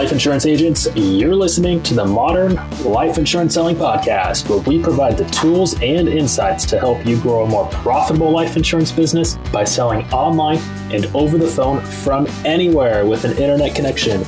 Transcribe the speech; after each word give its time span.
life 0.00 0.12
insurance 0.12 0.46
agents. 0.46 0.88
You're 0.94 1.36
listening 1.36 1.82
to 1.82 1.92
the 1.92 2.06
Modern 2.06 2.54
Life 2.84 3.18
Insurance 3.18 3.52
Selling 3.52 3.76
Podcast, 3.76 4.48
where 4.48 4.60
we 4.60 4.82
provide 4.82 5.18
the 5.18 5.26
tools 5.26 5.74
and 5.82 6.08
insights 6.08 6.64
to 6.70 6.78
help 6.78 7.04
you 7.04 7.20
grow 7.20 7.44
a 7.44 7.46
more 7.46 7.68
profitable 7.68 8.30
life 8.30 8.56
insurance 8.56 8.90
business 8.90 9.36
by 9.52 9.64
selling 9.64 10.10
online 10.10 10.56
and 10.90 11.04
over 11.14 11.36
the 11.36 11.46
phone 11.46 11.84
from 11.84 12.26
anywhere 12.46 13.04
with 13.04 13.26
an 13.26 13.32
internet 13.32 13.76
connection. 13.76 14.24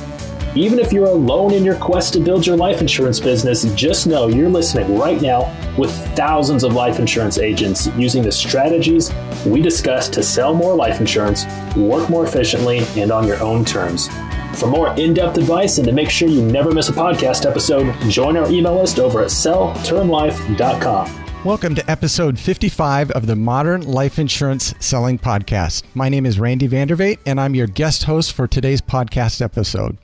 Even 0.55 0.77
if 0.77 0.93
you're 0.93 1.07
alone 1.07 1.55
in 1.55 1.65
your 1.65 1.77
quest 1.77 2.13
to 2.13 2.19
build 2.19 2.45
your 2.45 2.55
life 2.55 2.79
insurance 2.79 3.19
business, 3.19 3.63
just 3.73 4.05
know 4.05 4.27
you're 4.27 4.49
listening 4.49 4.99
right 4.99 5.23
now 5.23 5.51
with 5.75 5.91
thousands 6.15 6.63
of 6.63 6.73
life 6.73 6.99
insurance 6.99 7.39
agents 7.39 7.87
using 7.97 8.21
the 8.21 8.31
strategies 8.31 9.11
we 9.43 9.59
discuss 9.59 10.07
to 10.09 10.21
sell 10.21 10.53
more 10.53 10.75
life 10.75 10.99
insurance, 10.99 11.45
work 11.75 12.11
more 12.11 12.27
efficiently, 12.27 12.85
and 12.95 13.11
on 13.11 13.25
your 13.25 13.41
own 13.41 13.65
terms. 13.65 14.07
For 14.55 14.67
more 14.67 14.93
in 14.99 15.15
depth 15.15 15.37
advice 15.37 15.79
and 15.79 15.87
to 15.87 15.93
make 15.93 16.11
sure 16.11 16.29
you 16.29 16.43
never 16.43 16.71
miss 16.71 16.89
a 16.89 16.93
podcast 16.93 17.49
episode, 17.49 17.91
join 18.09 18.37
our 18.37 18.49
email 18.51 18.79
list 18.79 18.99
over 18.99 19.21
at 19.21 19.29
selltermlife.com. 19.29 21.19
Welcome 21.43 21.75
to 21.75 21.91
episode 21.91 22.39
55 22.39 23.11
of 23.11 23.25
the 23.25 23.35
Modern 23.35 23.81
Life 23.81 24.19
Insurance 24.19 24.73
Selling 24.79 25.17
Podcast. 25.17 25.83
My 25.95 26.07
name 26.07 26.25
is 26.25 26.39
Randy 26.39 26.67
Vandervaate, 26.67 27.19
and 27.25 27.41
I'm 27.41 27.55
your 27.55 27.67
guest 27.67 28.03
host 28.03 28.33
for 28.33 28.47
today's 28.47 28.79
podcast 28.79 29.41
episode. 29.41 29.97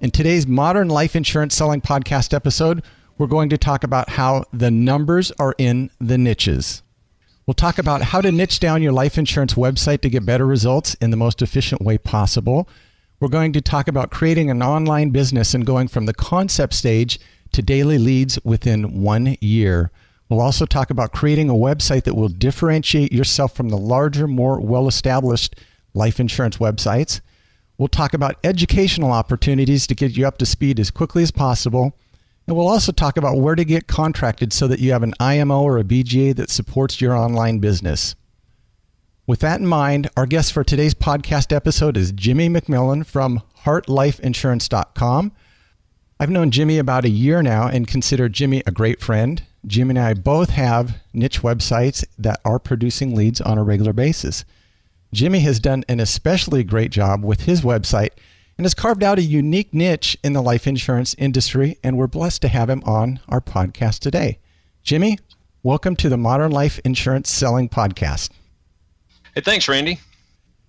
In 0.00 0.12
today's 0.12 0.46
Modern 0.46 0.88
Life 0.88 1.16
Insurance 1.16 1.56
Selling 1.56 1.80
Podcast 1.80 2.32
episode, 2.32 2.84
we're 3.18 3.26
going 3.26 3.48
to 3.48 3.58
talk 3.58 3.82
about 3.82 4.10
how 4.10 4.44
the 4.52 4.70
numbers 4.70 5.32
are 5.32 5.56
in 5.58 5.90
the 6.00 6.16
niches. 6.16 6.82
We'll 7.44 7.54
talk 7.54 7.78
about 7.78 8.02
how 8.02 8.20
to 8.20 8.30
niche 8.30 8.60
down 8.60 8.82
your 8.82 8.92
life 8.92 9.18
insurance 9.18 9.54
website 9.54 10.00
to 10.02 10.10
get 10.10 10.24
better 10.24 10.46
results 10.46 10.94
in 10.94 11.10
the 11.10 11.16
most 11.16 11.42
efficient 11.42 11.82
way 11.82 11.98
possible. 11.98 12.68
We're 13.18 13.28
going 13.28 13.54
to 13.54 13.62
talk 13.62 13.88
about 13.88 14.10
creating 14.10 14.50
an 14.50 14.62
online 14.62 15.08
business 15.08 15.54
and 15.54 15.64
going 15.64 15.88
from 15.88 16.04
the 16.04 16.12
concept 16.12 16.74
stage 16.74 17.18
to 17.52 17.62
daily 17.62 17.96
leads 17.96 18.38
within 18.44 19.00
one 19.00 19.36
year. 19.40 19.90
We'll 20.28 20.42
also 20.42 20.66
talk 20.66 20.90
about 20.90 21.12
creating 21.12 21.48
a 21.48 21.54
website 21.54 22.04
that 22.04 22.14
will 22.14 22.28
differentiate 22.28 23.12
yourself 23.12 23.56
from 23.56 23.70
the 23.70 23.78
larger, 23.78 24.28
more 24.28 24.60
well 24.60 24.86
established 24.86 25.56
life 25.94 26.20
insurance 26.20 26.58
websites. 26.58 27.22
We'll 27.78 27.88
talk 27.88 28.12
about 28.12 28.36
educational 28.44 29.12
opportunities 29.12 29.86
to 29.86 29.94
get 29.94 30.14
you 30.16 30.26
up 30.26 30.36
to 30.38 30.46
speed 30.46 30.78
as 30.78 30.90
quickly 30.90 31.22
as 31.22 31.30
possible. 31.30 31.96
And 32.46 32.54
we'll 32.54 32.68
also 32.68 32.92
talk 32.92 33.16
about 33.16 33.38
where 33.38 33.54
to 33.54 33.64
get 33.64 33.86
contracted 33.86 34.52
so 34.52 34.68
that 34.68 34.78
you 34.78 34.92
have 34.92 35.02
an 35.02 35.14
IMO 35.18 35.62
or 35.62 35.78
a 35.78 35.84
BGA 35.84 36.36
that 36.36 36.50
supports 36.50 37.00
your 37.00 37.14
online 37.14 37.60
business. 37.60 38.14
With 39.28 39.40
that 39.40 39.58
in 39.58 39.66
mind, 39.66 40.08
our 40.16 40.24
guest 40.24 40.52
for 40.52 40.62
today's 40.62 40.94
podcast 40.94 41.52
episode 41.52 41.96
is 41.96 42.12
Jimmy 42.12 42.48
McMillan 42.48 43.04
from 43.04 43.42
heartlifeinsurance.com. 43.64 45.32
I've 46.20 46.30
known 46.30 46.52
Jimmy 46.52 46.78
about 46.78 47.04
a 47.04 47.08
year 47.08 47.42
now 47.42 47.66
and 47.66 47.88
consider 47.88 48.28
Jimmy 48.28 48.62
a 48.66 48.70
great 48.70 49.00
friend. 49.00 49.42
Jimmy 49.66 49.90
and 49.90 49.98
I 49.98 50.14
both 50.14 50.50
have 50.50 50.98
niche 51.12 51.42
websites 51.42 52.04
that 52.16 52.40
are 52.44 52.60
producing 52.60 53.16
leads 53.16 53.40
on 53.40 53.58
a 53.58 53.64
regular 53.64 53.92
basis. 53.92 54.44
Jimmy 55.12 55.40
has 55.40 55.58
done 55.58 55.82
an 55.88 55.98
especially 55.98 56.62
great 56.62 56.92
job 56.92 57.24
with 57.24 57.46
his 57.46 57.62
website 57.62 58.10
and 58.56 58.64
has 58.64 58.74
carved 58.74 59.02
out 59.02 59.18
a 59.18 59.22
unique 59.22 59.74
niche 59.74 60.16
in 60.22 60.34
the 60.34 60.40
life 60.40 60.68
insurance 60.68 61.16
industry, 61.18 61.78
and 61.82 61.98
we're 61.98 62.06
blessed 62.06 62.42
to 62.42 62.48
have 62.48 62.70
him 62.70 62.80
on 62.84 63.18
our 63.28 63.40
podcast 63.40 63.98
today. 63.98 64.38
Jimmy, 64.84 65.18
welcome 65.64 65.96
to 65.96 66.08
the 66.08 66.16
Modern 66.16 66.52
Life 66.52 66.78
Insurance 66.84 67.28
Selling 67.28 67.68
Podcast. 67.68 68.30
Hey, 69.36 69.42
thanks, 69.42 69.68
Randy. 69.68 70.00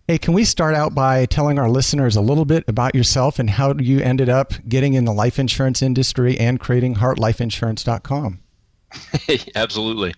Hey, 0.09 0.17
can 0.17 0.33
we 0.33 0.43
start 0.43 0.75
out 0.75 0.93
by 0.93 1.25
telling 1.25 1.57
our 1.57 1.69
listeners 1.69 2.17
a 2.17 2.21
little 2.21 2.43
bit 2.43 2.65
about 2.67 2.93
yourself 2.93 3.39
and 3.39 3.49
how 3.49 3.73
you 3.75 4.01
ended 4.01 4.27
up 4.27 4.51
getting 4.67 4.93
in 4.93 5.05
the 5.05 5.13
life 5.13 5.39
insurance 5.39 5.81
industry 5.81 6.38
and 6.38 6.59
creating 6.59 6.95
heartlifeinsurance.com? 6.95 8.41
Absolutely. 9.56 10.13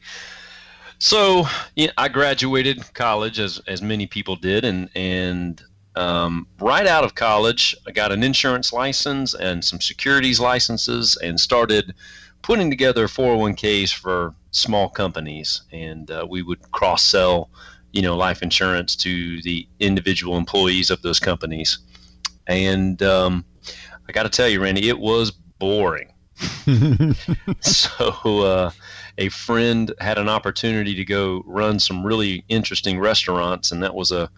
So 0.97 1.45
yeah, 1.75 1.91
I 1.99 2.07
graduated 2.07 2.91
college 2.95 3.39
as 3.39 3.59
as 3.67 3.83
many 3.83 4.07
people 4.07 4.35
did, 4.35 4.65
and 4.65 4.89
and 4.95 5.61
um, 5.95 6.47
right 6.59 6.87
out 6.87 7.03
of 7.03 7.13
college, 7.13 7.75
I 7.85 7.91
got 7.91 8.11
an 8.11 8.23
insurance 8.23 8.73
license 8.73 9.35
and 9.35 9.63
some 9.63 9.79
securities 9.79 10.39
licenses, 10.39 11.15
and 11.21 11.39
started 11.39 11.93
putting 12.41 12.71
together 12.71 13.07
401ks 13.07 13.93
for 13.93 14.33
small 14.49 14.89
companies, 14.89 15.61
and 15.71 16.09
uh, 16.09 16.25
we 16.27 16.41
would 16.41 16.71
cross 16.71 17.05
sell, 17.05 17.51
you 17.91 18.01
know, 18.01 18.15
life 18.15 18.41
insurance 18.41 18.95
to 18.97 19.41
the 19.41 19.67
individual 19.79 20.37
employees 20.37 20.89
of 20.89 21.01
those 21.01 21.19
companies. 21.19 21.79
And 22.47 23.01
um, 23.03 23.45
I 24.07 24.11
got 24.11 24.23
to 24.23 24.29
tell 24.29 24.47
you, 24.47 24.61
Randy, 24.61 24.89
it 24.89 24.99
was 24.99 25.31
boring. 25.31 26.13
so 27.61 28.43
uh, 28.43 28.71
a 29.17 29.29
friend 29.29 29.93
had 29.99 30.17
an 30.17 30.29
opportunity 30.29 30.95
to 30.95 31.05
go 31.05 31.43
run 31.45 31.79
some 31.79 32.05
really 32.05 32.43
interesting 32.49 32.99
restaurants, 32.99 33.71
and 33.71 33.83
that 33.83 33.93
was 33.93 34.11
a 34.11 34.29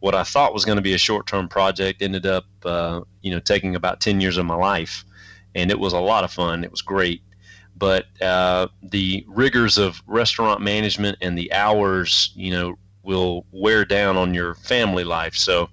what 0.00 0.16
I 0.16 0.24
thought 0.24 0.52
was 0.52 0.64
going 0.64 0.76
to 0.76 0.82
be 0.82 0.94
a 0.94 0.98
short-term 0.98 1.46
project 1.46 2.02
ended 2.02 2.26
up, 2.26 2.44
uh, 2.64 3.02
you 3.20 3.30
know, 3.30 3.38
taking 3.38 3.76
about 3.76 4.00
ten 4.00 4.20
years 4.20 4.36
of 4.38 4.46
my 4.46 4.56
life, 4.56 5.04
and 5.54 5.70
it 5.70 5.78
was 5.78 5.92
a 5.92 6.00
lot 6.00 6.24
of 6.24 6.32
fun. 6.32 6.64
It 6.64 6.70
was 6.70 6.82
great, 6.82 7.22
but 7.76 8.06
uh, 8.20 8.68
the 8.82 9.24
rigors 9.28 9.78
of 9.78 10.02
restaurant 10.06 10.60
management 10.60 11.18
and 11.20 11.38
the 11.38 11.52
hours, 11.52 12.32
you 12.34 12.50
know, 12.50 12.76
will 13.02 13.44
wear 13.52 13.84
down 13.84 14.16
on 14.16 14.34
your 14.34 14.54
family 14.54 15.04
life. 15.04 15.34
So 15.34 15.68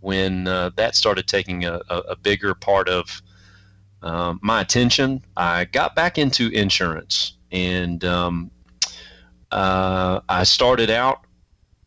when 0.00 0.48
uh, 0.48 0.70
that 0.76 0.94
started 0.94 1.26
taking 1.26 1.64
a, 1.64 1.80
a, 1.88 1.96
a 1.98 2.16
bigger 2.16 2.54
part 2.54 2.88
of 2.88 3.22
um, 4.02 4.40
my 4.42 4.62
attention, 4.62 5.22
I 5.36 5.66
got 5.66 5.94
back 5.94 6.16
into 6.16 6.48
insurance, 6.48 7.34
and 7.52 8.02
um, 8.04 8.50
uh, 9.50 10.20
I 10.28 10.44
started 10.44 10.90
out 10.90 11.24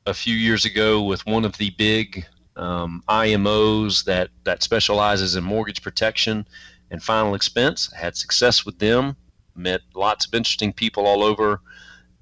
a 0.05 0.13
few 0.13 0.35
years 0.35 0.65
ago 0.65 1.01
with 1.01 1.25
one 1.25 1.45
of 1.45 1.57
the 1.57 1.71
big 1.71 2.25
um, 2.55 3.03
IMOs 3.09 4.03
that 4.03 4.29
that 4.43 4.61
specializes 4.61 5.35
in 5.35 5.43
mortgage 5.43 5.81
protection 5.81 6.45
and 6.91 7.01
final 7.01 7.33
expense. 7.33 7.91
I 7.95 7.99
had 7.99 8.15
success 8.15 8.65
with 8.65 8.77
them. 8.77 9.15
Met 9.55 9.81
lots 9.95 10.27
of 10.27 10.33
interesting 10.33 10.73
people 10.73 11.07
all 11.07 11.23
over 11.23 11.61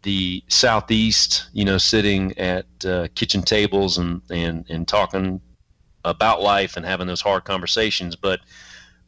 the 0.03 0.43
southeast. 0.47 1.49
You 1.53 1.65
know, 1.65 1.77
sitting 1.77 2.37
at 2.37 2.65
uh, 2.85 3.07
kitchen 3.15 3.41
tables 3.41 3.97
and 3.97 4.21
and 4.29 4.65
and 4.69 4.87
talking 4.87 5.41
about 6.03 6.41
life 6.41 6.77
and 6.77 6.85
having 6.85 7.07
those 7.07 7.21
hard 7.21 7.43
conversations, 7.43 8.15
but 8.15 8.39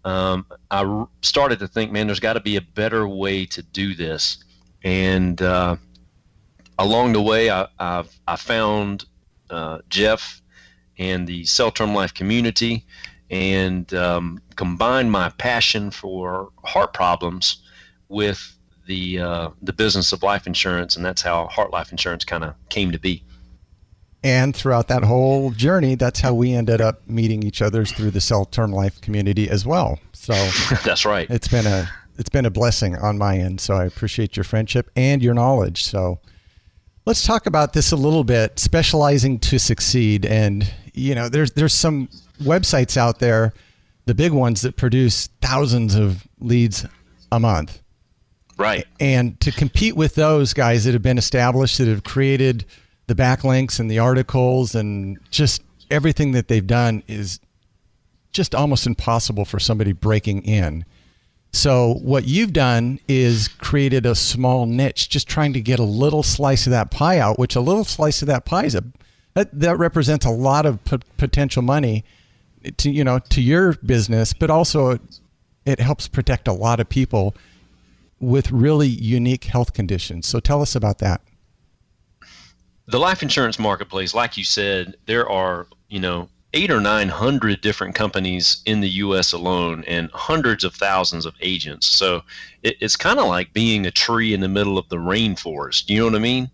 um, 0.05 0.45
I 0.69 1.05
started 1.21 1.59
to 1.59 1.67
think, 1.67 1.91
man, 1.91 2.07
there's 2.07 2.19
got 2.19 2.33
to 2.33 2.39
be 2.39 2.57
a 2.57 2.61
better 2.61 3.07
way 3.07 3.45
to 3.47 3.61
do 3.61 3.95
this. 3.95 4.43
And 4.83 5.41
uh, 5.41 5.77
along 6.77 7.13
the 7.13 7.21
way, 7.21 7.49
I, 7.49 7.67
I've, 7.79 8.19
I 8.27 8.35
found 8.35 9.05
uh, 9.49 9.79
Jeff 9.89 10.41
and 10.97 11.27
the 11.27 11.45
Sell 11.45 11.71
Term 11.71 11.93
Life 11.95 12.13
community 12.13 12.85
and 13.29 13.91
um, 13.93 14.41
combined 14.55 15.11
my 15.11 15.29
passion 15.29 15.89
for 15.89 16.49
heart 16.65 16.93
problems 16.93 17.63
with 18.09 18.55
the 18.85 19.19
uh, 19.19 19.49
the 19.61 19.73
business 19.73 20.11
of 20.13 20.23
life 20.23 20.47
insurance, 20.47 20.95
and 20.95 21.05
that's 21.05 21.21
how 21.21 21.47
Heart 21.47 21.71
Life 21.71 21.91
Insurance 21.91 22.25
kind 22.25 22.43
of 22.43 22.55
came 22.69 22.91
to 22.91 22.99
be. 22.99 23.23
And 24.23 24.55
throughout 24.55 24.87
that 24.87 25.03
whole 25.03 25.51
journey, 25.51 25.95
that's 25.95 26.21
how 26.21 26.33
we 26.33 26.53
ended 26.53 26.79
up 26.79 27.07
meeting 27.07 27.43
each 27.43 27.61
other 27.61 27.83
through 27.83 28.11
the 28.11 28.21
Sell 28.21 28.45
Term 28.45 28.71
Life 28.71 29.01
community 29.01 29.49
as 29.49 29.65
well. 29.65 29.99
So 30.13 30.33
that's 30.85 31.05
right. 31.05 31.29
It's 31.29 31.47
been 31.47 31.67
a 31.67 31.89
it's 32.17 32.29
been 32.29 32.45
a 32.45 32.51
blessing 32.51 32.95
on 32.95 33.17
my 33.17 33.37
end. 33.37 33.59
So 33.59 33.75
I 33.75 33.85
appreciate 33.85 34.37
your 34.37 34.45
friendship 34.45 34.89
and 34.95 35.21
your 35.21 35.33
knowledge. 35.33 35.83
So 35.83 36.19
let's 37.05 37.25
talk 37.25 37.47
about 37.47 37.73
this 37.73 37.91
a 37.91 37.97
little 37.97 38.23
bit. 38.23 38.59
Specializing 38.59 39.39
to 39.39 39.59
succeed, 39.59 40.25
and 40.25 40.71
you 40.93 41.15
know, 41.15 41.27
there's 41.27 41.51
there's 41.51 41.73
some 41.73 42.07
websites 42.41 42.95
out 42.95 43.19
there, 43.19 43.53
the 44.05 44.15
big 44.15 44.31
ones 44.31 44.61
that 44.61 44.77
produce 44.77 45.27
thousands 45.41 45.95
of 45.95 46.25
leads 46.39 46.85
a 47.31 47.39
month. 47.41 47.82
Right. 48.63 48.87
And 48.97 49.37
to 49.41 49.51
compete 49.51 49.97
with 49.97 50.15
those 50.15 50.53
guys 50.53 50.85
that 50.85 50.93
have 50.93 51.01
been 51.01 51.17
established, 51.17 51.79
that 51.79 51.89
have 51.89 52.05
created 52.05 52.63
the 53.07 53.13
backlinks 53.13 53.77
and 53.77 53.91
the 53.91 53.99
articles 53.99 54.73
and 54.73 55.19
just 55.29 55.61
everything 55.91 56.31
that 56.31 56.47
they've 56.47 56.65
done 56.65 57.03
is 57.05 57.41
just 58.31 58.55
almost 58.55 58.87
impossible 58.87 59.43
for 59.43 59.59
somebody 59.59 59.91
breaking 59.91 60.43
in. 60.43 60.85
So 61.51 61.95
what 61.95 62.25
you've 62.25 62.53
done 62.53 62.99
is 63.09 63.49
created 63.49 64.05
a 64.05 64.15
small 64.15 64.65
niche, 64.65 65.09
just 65.09 65.27
trying 65.27 65.51
to 65.53 65.61
get 65.61 65.77
a 65.77 65.83
little 65.83 66.23
slice 66.23 66.65
of 66.65 66.71
that 66.71 66.89
pie 66.89 67.19
out. 67.19 67.37
Which 67.37 67.57
a 67.57 67.61
little 67.61 67.83
slice 67.83 68.21
of 68.21 68.29
that 68.29 68.45
pie 68.45 68.63
is 68.63 68.75
a 68.75 68.83
that, 69.33 69.59
that 69.59 69.77
represents 69.77 70.25
a 70.25 70.31
lot 70.31 70.65
of 70.65 70.81
p- 70.85 70.99
potential 71.17 71.63
money 71.63 72.05
to 72.77 72.89
you 72.89 73.03
know 73.03 73.19
to 73.19 73.41
your 73.41 73.73
business, 73.73 74.31
but 74.31 74.49
also 74.49 74.91
it, 74.91 75.01
it 75.65 75.79
helps 75.81 76.07
protect 76.07 76.47
a 76.47 76.53
lot 76.53 76.79
of 76.79 76.87
people 76.87 77.35
with 78.23 78.51
really 78.51 78.87
unique 78.87 79.45
health 79.45 79.73
conditions. 79.73 80.27
So 80.27 80.39
tell 80.39 80.61
us 80.61 80.75
about 80.75 80.99
that 80.99 81.21
the 82.87 82.99
life 82.99 83.21
insurance 83.21 83.59
marketplace, 83.59 84.13
like 84.13 84.37
you 84.37 84.43
said, 84.43 84.95
there 85.05 85.29
are 85.29 85.67
you 85.89 85.99
know 85.99 86.29
eight 86.53 86.69
or 86.69 86.81
nine 86.81 87.09
hundred 87.09 87.61
different 87.61 87.95
companies 87.95 88.61
in 88.65 88.81
the 88.81 88.89
U.S. 88.89 89.33
alone, 89.33 89.83
and 89.87 90.09
hundreds 90.13 90.63
of 90.63 90.75
thousands 90.75 91.25
of 91.25 91.33
agents. 91.41 91.87
So 91.87 92.21
it, 92.61 92.75
it's 92.79 92.95
kind 92.95 93.19
of 93.19 93.27
like 93.27 93.53
being 93.53 93.85
a 93.85 93.91
tree 93.91 94.33
in 94.33 94.41
the 94.41 94.49
middle 94.49 94.77
of 94.77 94.89
the 94.89 94.97
rainforest. 94.97 95.89
You 95.89 95.99
know 95.99 96.05
what 96.05 96.15
I 96.15 96.19
mean? 96.19 96.49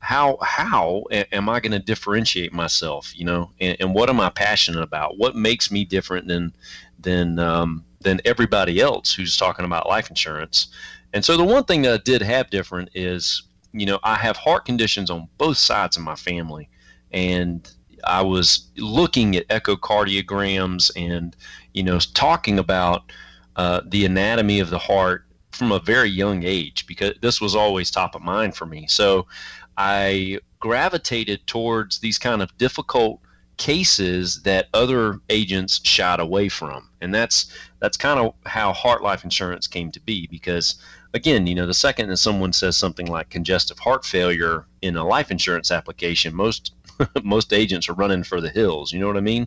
How 0.00 0.38
how 0.42 1.04
am 1.10 1.48
I 1.48 1.60
going 1.60 1.72
to 1.72 1.78
differentiate 1.78 2.52
myself? 2.52 3.18
You 3.18 3.24
know, 3.24 3.50
and, 3.60 3.76
and, 3.80 3.94
what 3.94 4.08
am 4.08 4.20
I 4.20 4.30
passionate 4.30 4.82
about? 4.82 5.18
What 5.18 5.36
makes 5.36 5.70
me 5.70 5.84
different 5.84 6.26
than 6.26 6.54
than 6.98 7.38
um, 7.38 7.84
than 8.00 8.20
everybody 8.24 8.80
else 8.80 9.12
who's 9.12 9.36
talking 9.36 9.64
about 9.64 9.88
life 9.88 10.08
insurance? 10.08 10.68
And 11.12 11.24
so 11.24 11.36
the 11.36 11.44
one 11.44 11.64
thing 11.64 11.82
that 11.82 11.92
I 11.94 12.02
did 12.04 12.22
have 12.22 12.50
different 12.50 12.90
is, 12.94 13.42
you 13.72 13.86
know, 13.86 13.98
I 14.02 14.14
have 14.16 14.36
heart 14.36 14.64
conditions 14.64 15.10
on 15.10 15.28
both 15.38 15.56
sides 15.56 15.96
of 15.96 16.02
my 16.02 16.14
family, 16.14 16.68
and 17.12 17.68
I 18.04 18.22
was 18.22 18.68
looking 18.76 19.36
at 19.36 19.48
echocardiograms 19.48 20.90
and 20.96 21.36
you 21.72 21.82
know 21.82 21.98
talking 22.14 22.58
about 22.58 23.12
uh, 23.56 23.82
the 23.86 24.04
anatomy 24.04 24.60
of 24.60 24.70
the 24.70 24.78
heart 24.78 25.26
from 25.52 25.72
a 25.72 25.80
very 25.80 26.08
young 26.08 26.44
age 26.44 26.86
because 26.86 27.14
this 27.20 27.40
was 27.40 27.54
always 27.54 27.90
top 27.90 28.14
of 28.14 28.22
mind 28.22 28.56
for 28.56 28.66
me. 28.66 28.86
So 28.88 29.26
I 29.76 30.38
gravitated 30.60 31.46
towards 31.46 31.98
these 31.98 32.18
kind 32.18 32.42
of 32.42 32.56
difficult 32.58 33.20
cases 33.56 34.42
that 34.42 34.68
other 34.72 35.20
agents 35.28 35.80
shied 35.84 36.20
away 36.20 36.48
from, 36.48 36.88
and 37.00 37.14
that's 37.14 37.52
that's 37.80 37.96
kind 37.96 38.20
of 38.20 38.34
how 38.46 38.72
Heart 38.72 39.02
Life 39.02 39.24
Insurance 39.24 39.66
came 39.66 39.90
to 39.92 40.00
be 40.00 40.26
because 40.28 40.76
again, 41.14 41.46
you 41.46 41.54
know, 41.54 41.66
the 41.66 41.74
second 41.74 42.08
that 42.08 42.16
someone 42.18 42.52
says 42.52 42.76
something 42.76 43.06
like 43.06 43.30
congestive 43.30 43.78
heart 43.78 44.04
failure 44.04 44.66
in 44.82 44.96
a 44.96 45.06
life 45.06 45.30
insurance 45.30 45.70
application, 45.70 46.34
most 46.34 46.74
most 47.22 47.52
agents 47.52 47.88
are 47.88 47.94
running 47.94 48.22
for 48.22 48.40
the 48.40 48.50
hills. 48.50 48.92
You 48.92 49.00
know 49.00 49.06
what 49.06 49.16
I 49.16 49.20
mean? 49.20 49.46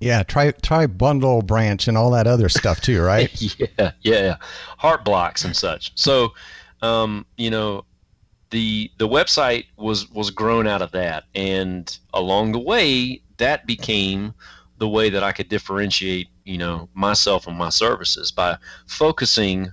Yeah, 0.00 0.22
try 0.22 0.50
try 0.50 0.86
bundle 0.86 1.42
branch 1.42 1.88
and 1.88 1.96
all 1.96 2.10
that 2.12 2.26
other 2.26 2.48
stuff 2.48 2.80
too, 2.80 3.02
right? 3.02 3.30
yeah, 3.78 3.92
yeah, 4.02 4.36
heart 4.78 5.04
blocks 5.04 5.44
and 5.44 5.54
such. 5.54 5.92
So, 5.94 6.32
um, 6.82 7.26
you 7.36 7.50
know, 7.50 7.84
the 8.50 8.90
the 8.98 9.08
website 9.08 9.66
was 9.76 10.10
was 10.10 10.30
grown 10.30 10.66
out 10.66 10.82
of 10.82 10.90
that, 10.92 11.24
and 11.34 11.98
along 12.14 12.52
the 12.52 12.58
way, 12.58 13.22
that 13.36 13.66
became 13.66 14.34
the 14.78 14.88
way 14.88 15.10
that 15.10 15.22
I 15.22 15.32
could 15.32 15.50
differentiate, 15.50 16.28
you 16.44 16.56
know, 16.56 16.88
myself 16.94 17.46
and 17.46 17.56
my 17.56 17.68
services 17.68 18.32
by 18.32 18.56
focusing 18.86 19.70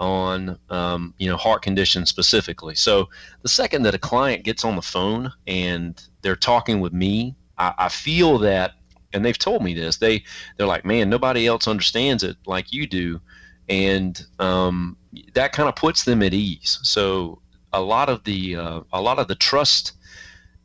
on 0.00 0.58
um, 0.70 1.14
you 1.18 1.28
know 1.28 1.36
heart 1.36 1.62
conditions 1.62 2.08
specifically. 2.08 2.74
So 2.74 3.08
the 3.42 3.48
second 3.48 3.82
that 3.82 3.94
a 3.94 3.98
client 3.98 4.44
gets 4.44 4.64
on 4.64 4.74
the 4.74 4.82
phone 4.82 5.30
and 5.46 6.02
they're 6.22 6.34
talking 6.34 6.80
with 6.80 6.92
me, 6.92 7.36
I, 7.58 7.74
I 7.78 7.88
feel 7.88 8.38
that, 8.38 8.72
and 9.12 9.24
they've 9.24 9.38
told 9.38 9.62
me 9.62 9.74
this. 9.74 9.98
They 9.98 10.24
they're 10.56 10.66
like, 10.66 10.84
man, 10.84 11.10
nobody 11.10 11.46
else 11.46 11.68
understands 11.68 12.22
it 12.22 12.36
like 12.46 12.72
you 12.72 12.86
do, 12.86 13.20
and 13.68 14.24
um, 14.38 14.96
that 15.34 15.52
kind 15.52 15.68
of 15.68 15.76
puts 15.76 16.04
them 16.04 16.22
at 16.22 16.34
ease. 16.34 16.80
So 16.82 17.40
a 17.72 17.80
lot 17.80 18.08
of 18.08 18.24
the 18.24 18.56
uh, 18.56 18.80
a 18.92 19.00
lot 19.00 19.18
of 19.18 19.28
the 19.28 19.34
trust 19.34 19.92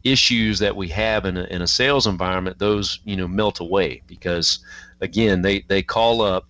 issues 0.06 0.60
that 0.60 0.76
we 0.76 0.88
have 0.88 1.26
in 1.26 1.36
a, 1.36 1.44
in 1.46 1.62
a 1.62 1.68
sales 1.68 2.08
environment, 2.08 2.58
those 2.60 3.02
you 3.04 3.18
know 3.18 3.28
melt 3.28 3.60
away 3.60 4.02
because 4.08 4.60
again 5.02 5.42
they 5.42 5.62
they 5.68 5.84
call 5.84 6.22
up 6.22 6.48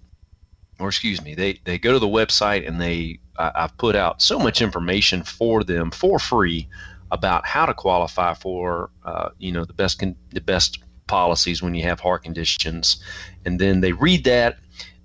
or 0.80 0.88
excuse 0.88 1.22
me, 1.22 1.36
they, 1.36 1.60
they 1.64 1.78
go 1.78 1.94
to 1.94 2.00
the 2.00 2.08
website 2.08 2.68
and 2.68 2.82
they 2.82 3.20
I've 3.38 3.78
put 3.78 3.96
out 3.96 4.22
so 4.22 4.40
much 4.40 4.62
information 4.62 5.24
for 5.24 5.64
them 5.64 5.92
for 5.92 6.20
free 6.20 6.68
about 7.12 7.46
how 7.46 7.66
to 7.66 7.74
qualify 7.74 8.34
for 8.34 8.90
uh, 9.04 9.30
you 9.40 9.52
know 9.52 9.66
the 9.66 9.74
best 9.74 10.00
con- 10.00 10.16
the 10.32 10.42
best 10.42 10.80
policies 11.08 11.62
when 11.62 11.76
you 11.76 11.84
have 11.84 12.00
heart 12.00 12.24
conditions, 12.24 13.04
and 13.46 13.60
then 13.60 13.82
they 13.82 13.92
read 13.92 14.24
that 14.24 14.58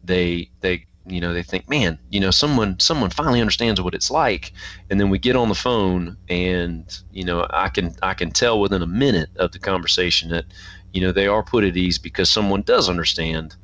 they 0.05 0.49
they 0.61 0.87
you 1.07 1.21
know 1.21 1.33
they 1.33 1.43
think 1.43 1.69
man 1.69 1.99
you 2.11 2.21
know 2.21 2.31
someone 2.31 2.79
someone 2.79 3.11
finally 3.11 3.41
understands 3.41 3.81
what 3.81 3.95
it's 3.95 4.11
like. 4.11 4.53
And 4.91 5.01
then 5.01 5.11
we 5.11 5.19
get 5.19 5.37
on 5.37 5.49
the 5.49 5.55
phone 5.55 6.17
and 6.29 6.85
you 7.11 7.25
know 7.25 7.47
i 7.51 7.69
can 7.69 7.95
i 8.03 8.15
can 8.15 8.31
tell 8.31 8.61
within 8.61 8.83
a 8.83 8.87
minute 8.87 9.31
of 9.37 9.53
the 9.53 9.59
conversation 9.59 10.31
that 10.31 10.45
you 10.93 11.01
know 11.01 11.11
they 11.11 11.27
are 11.27 11.43
put 11.43 11.65
at 11.65 11.77
ease 11.77 11.99
because 11.99 12.31
someone 12.31 12.63
does 12.63 12.89
understand 12.89 13.57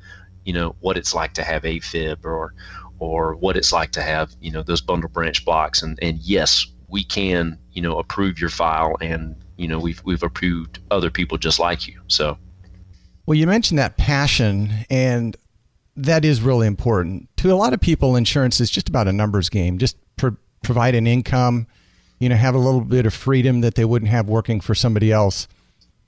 you 0.47 0.53
know 0.53 0.75
what 0.79 0.97
it's 0.97 1.13
like 1.13 1.33
to 1.33 1.43
have 1.43 1.63
AFib 1.63 2.23
or 2.23 2.53
or 2.99 3.35
what 3.35 3.57
it's 3.57 3.73
like 3.73 3.91
to 3.91 4.01
have 4.01 4.33
you 4.39 4.49
know 4.49 4.63
those 4.63 4.79
bundle 4.79 5.09
branch 5.09 5.43
blocks. 5.43 5.83
And 5.83 5.99
and 6.01 6.17
yes 6.19 6.65
we 6.87 7.03
can 7.03 7.59
you 7.73 7.81
know 7.81 7.99
approve 7.99 8.39
your 8.39 8.49
file 8.49 8.95
and 9.01 9.35
you 9.57 9.67
know 9.67 9.77
we've 9.77 10.01
we've 10.05 10.23
approved 10.23 10.79
other 10.89 11.11
people 11.11 11.37
just 11.37 11.59
like 11.59 11.85
you. 11.85 11.99
So. 12.07 12.37
Well 13.25 13.35
you 13.35 13.45
mentioned 13.45 13.77
that 13.77 13.97
passion 13.97 14.71
and 14.89 15.35
that 15.97 16.23
is 16.23 16.41
really 16.41 16.65
important. 16.65 17.27
To 17.37 17.51
a 17.51 17.55
lot 17.55 17.73
of 17.73 17.81
people 17.81 18.15
insurance 18.15 18.61
is 18.61 18.71
just 18.71 18.87
about 18.87 19.09
a 19.09 19.13
numbers 19.13 19.49
game. 19.49 19.77
Just 19.77 19.97
pro- 20.15 20.37
provide 20.63 20.95
an 20.95 21.07
income 21.07 21.67
you 22.19 22.29
know 22.29 22.37
have 22.37 22.55
a 22.55 22.59
little 22.59 22.81
bit 22.81 23.05
of 23.05 23.13
freedom 23.13 23.59
that 23.61 23.75
they 23.75 23.83
wouldn't 23.83 24.09
have 24.09 24.29
working 24.29 24.61
for 24.61 24.73
somebody 24.73 25.11
else. 25.11 25.49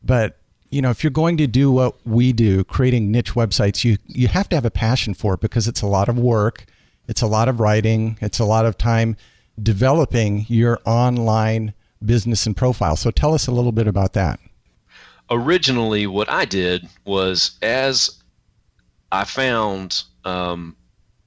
But 0.01 0.38
you 0.69 0.81
know, 0.81 0.89
if 0.89 1.04
you're 1.04 1.12
going 1.12 1.38
to 1.38 1.48
do 1.48 1.71
what 1.71 1.95
we 2.06 2.31
do, 2.31 2.63
creating 2.63 3.12
niche 3.12 3.33
websites, 3.33 3.83
you 3.83 3.98
you 4.06 4.27
have 4.27 4.50
to 4.50 4.56
have 4.56 4.66
a 4.66 4.71
passion 4.71 5.13
for 5.13 5.33
it 5.33 5.39
because 5.39 5.68
it's 5.68 5.81
a 5.81 5.88
lot 5.88 6.10
of 6.10 6.18
work, 6.18 6.66
it's 7.07 7.21
a 7.21 7.27
lot 7.27 7.50
of 7.50 7.60
writing, 7.60 8.18
it's 8.21 8.39
a 8.39 8.45
lot 8.45 8.66
of 8.66 8.77
time 8.77 9.18
developing 9.62 10.45
your 10.48 10.80
online 10.86 11.74
business 12.06 12.45
and 12.45 12.56
profile. 12.56 12.95
So 12.95 13.12
tell 13.12 13.33
us 13.33 13.48
a 13.48 13.51
little 13.51 13.71
bit 13.71 13.88
about 13.88 14.13
that. 14.13 14.39
Originally, 15.31 16.07
what 16.07 16.30
I 16.30 16.45
did 16.45 16.88
was 17.06 17.57
as 17.62 18.21
I 19.12 19.25
found 19.25 20.04
um, 20.25 20.75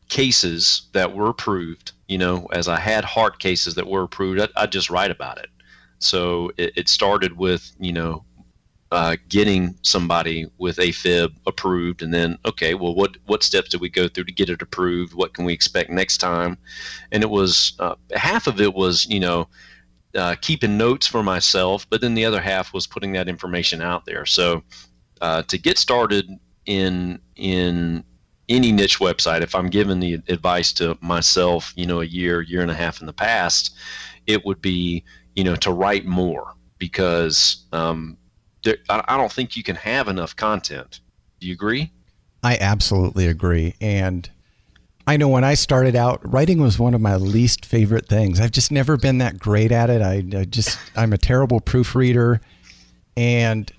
cases 0.09 0.83
that 0.93 1.15
were 1.15 1.29
approved, 1.29 1.93
you 2.09 2.19
know, 2.19 2.47
as 2.53 2.69
I 2.69 2.79
had 2.79 3.05
heart 3.05 3.39
cases 3.39 3.75
that 3.75 3.87
were 3.87 4.03
approved, 4.03 4.41
I, 4.41 4.49
I'd 4.63 4.73
just 4.73 4.91
write 4.91 5.11
about 5.11 5.39
it. 5.39 5.49
So 5.99 6.51
it, 6.57 6.73
it 6.77 6.89
started 6.89 7.37
with, 7.37 7.73
you 7.79 7.93
know, 7.93 8.25
uh, 8.93 9.17
getting 9.31 9.75
somebody 9.81 10.47
with 10.59 10.77
AFib 10.77 11.35
approved, 11.47 12.03
and 12.03 12.13
then 12.13 12.39
okay, 12.45 12.75
well, 12.75 12.95
what 12.95 13.17
what 13.25 13.43
steps 13.43 13.71
did 13.71 13.81
we 13.81 13.89
go 13.89 14.07
through 14.07 14.25
to 14.25 14.33
get 14.33 14.51
it 14.51 14.61
approved? 14.61 15.15
What 15.15 15.33
can 15.33 15.47
we 15.47 15.53
expect 15.55 15.89
next 15.89 16.19
time? 16.19 16.59
And 17.11 17.23
it 17.23 17.31
was 17.31 17.73
uh, 17.79 17.95
half 18.15 18.47
of 18.47 18.61
it 18.61 18.75
was 18.75 19.07
you 19.07 19.19
know 19.19 19.49
uh, 20.15 20.37
keeping 20.43 20.77
notes 20.77 21.07
for 21.07 21.23
myself, 21.23 21.89
but 21.89 22.03
then 22.03 22.15
the 22.15 22.27
other 22.27 22.41
half 22.41 22.75
was 22.75 22.87
putting 22.87 23.13
that 23.13 23.29
information 23.29 23.81
out 23.81 24.05
there. 24.05 24.27
So 24.27 24.63
uh, 25.23 25.43
to 25.45 25.57
get 25.57 25.79
started 25.79 26.29
in 26.67 27.19
in 27.37 28.05
any 28.51 28.73
niche 28.73 28.99
website, 28.99 29.41
if 29.41 29.55
I'm 29.55 29.71
giving 29.71 30.01
the 30.01 30.21
advice 30.29 30.71
to 30.75 30.99
myself, 31.01 31.73
you 31.77 31.87
know, 31.87 32.03
a 32.03 32.05
year, 32.05 32.43
year 32.43 32.61
and 32.61 32.71
a 32.71 32.75
half 32.75 33.01
in 33.01 33.07
the 33.07 33.15
past, 33.15 33.75
it 34.27 34.45
would 34.45 34.61
be 34.61 35.03
you 35.35 35.45
know 35.45 35.57
to 35.57 35.73
write 35.73 36.05
more 36.05 36.53
because 36.79 37.65
um, 37.73 38.19
there, 38.63 38.79
I 38.89 39.17
don't 39.17 39.33
think 39.33 39.57
you 39.57 39.63
can 39.63 39.77
have 39.77 40.09
enough 40.09 40.37
content. 40.37 41.01
Do 41.41 41.47
you 41.47 41.53
agree? 41.53 41.93
I 42.43 42.57
absolutely 42.61 43.27
agree. 43.27 43.75
And 43.81 44.29
I 45.07 45.17
know 45.17 45.29
when 45.29 45.45
I 45.45 45.55
started 45.55 45.97
out, 45.97 46.21
writing 46.23 46.61
was 46.61 46.79
one 46.79 46.95
of 46.95 47.01
my 47.01 47.17
least 47.17 47.67
favorite 47.67 48.07
things. 48.07 48.41
I've 48.41 48.53
just 48.53 48.71
never 48.71 48.97
been 48.97 49.19
that 49.19 49.39
great 49.39 49.73
at 49.73 49.91
it. 49.91 50.03
I, 50.03 50.25
I 50.39 50.45
just, 50.45 50.79
I'm 50.97 51.13
a 51.13 51.19
terrible 51.19 51.61
proofreader 51.61 52.41
and 53.17 53.71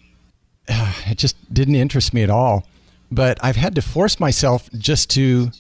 uh, 0.68 0.94
it 1.08 1.18
just 1.18 1.54
didn't 1.54 1.76
interest 1.76 2.14
me 2.14 2.24
at 2.24 2.30
all. 2.30 2.68
But 3.12 3.38
I've 3.44 3.56
had 3.56 3.76
to 3.76 3.82
force 3.82 4.20
myself 4.20 4.70
just 4.78 5.10
to 5.12 5.52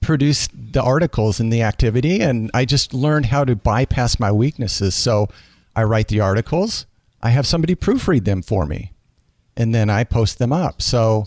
produce 0.00 0.48
the 0.52 0.82
articles 0.82 1.40
and 1.40 1.52
the 1.52 1.62
activity. 1.62 2.20
And 2.20 2.50
I 2.52 2.64
just 2.64 2.92
learned 2.92 3.26
how 3.26 3.44
to 3.44 3.56
bypass 3.56 4.20
my 4.20 4.30
weaknesses. 4.30 4.94
So 4.94 5.28
I 5.74 5.84
write 5.84 6.08
the 6.08 6.20
articles 6.20 6.86
I 7.22 7.30
have 7.30 7.46
somebody 7.46 7.74
proofread 7.74 8.24
them 8.24 8.42
for 8.42 8.66
me 8.66 8.92
and 9.56 9.74
then 9.74 9.90
I 9.90 10.04
post 10.04 10.38
them 10.38 10.52
up. 10.52 10.82
So, 10.82 11.26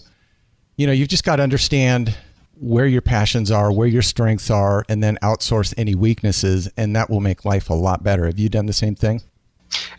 you 0.77 0.87
know, 0.87 0.93
you've 0.93 1.09
just 1.09 1.23
got 1.23 1.37
to 1.37 1.43
understand 1.43 2.15
where 2.59 2.87
your 2.87 3.01
passions 3.01 3.51
are, 3.51 3.71
where 3.71 3.87
your 3.87 4.01
strengths 4.01 4.49
are, 4.49 4.85
and 4.89 5.03
then 5.03 5.17
outsource 5.21 5.73
any 5.77 5.93
weaknesses, 5.93 6.69
and 6.77 6.95
that 6.95 7.09
will 7.09 7.19
make 7.19 7.45
life 7.45 7.69
a 7.69 7.73
lot 7.73 8.03
better. 8.03 8.25
Have 8.25 8.39
you 8.39 8.49
done 8.49 8.65
the 8.65 8.73
same 8.73 8.95
thing? 8.95 9.21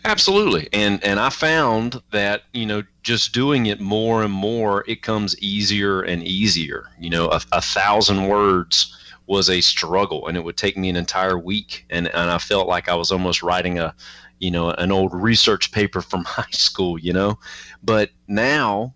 Absolutely. 0.05 0.69
And 0.73 1.03
and 1.03 1.19
I 1.19 1.29
found 1.29 2.01
that, 2.11 2.43
you 2.53 2.65
know, 2.65 2.83
just 3.03 3.33
doing 3.33 3.67
it 3.67 3.79
more 3.79 4.23
and 4.23 4.33
more, 4.33 4.83
it 4.87 5.01
comes 5.01 5.37
easier 5.39 6.01
and 6.01 6.23
easier. 6.23 6.87
You 6.99 7.09
know, 7.09 7.29
a, 7.29 7.41
a 7.51 7.61
thousand 7.61 8.27
words 8.27 8.95
was 9.27 9.49
a 9.49 9.59
struggle 9.61 10.27
and 10.27 10.37
it 10.37 10.43
would 10.43 10.57
take 10.57 10.77
me 10.77 10.89
an 10.89 10.95
entire 10.95 11.37
week 11.37 11.85
and, 11.89 12.07
and 12.07 12.31
I 12.31 12.37
felt 12.37 12.67
like 12.67 12.87
I 12.87 12.95
was 12.95 13.11
almost 13.11 13.43
writing 13.43 13.77
a 13.77 13.93
you 14.39 14.51
know 14.51 14.71
an 14.71 14.91
old 14.91 15.13
research 15.13 15.71
paper 15.71 16.01
from 16.01 16.23
high 16.25 16.51
school 16.51 16.97
you 16.99 17.13
know 17.13 17.37
but 17.83 18.09
now 18.27 18.93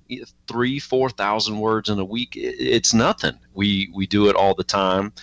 three 0.48 0.79
four 0.79 1.10
thousand 1.10 1.60
words 1.60 1.89
in 1.89 2.00
a 2.00 2.05
week 2.05 2.33
it's 2.36 2.93
nothing 2.93 3.38
we 3.53 3.89
we 3.93 4.05
do 4.05 4.27
it 4.29 4.36
all 4.36 4.53
the 4.53 4.63
time 4.63 5.13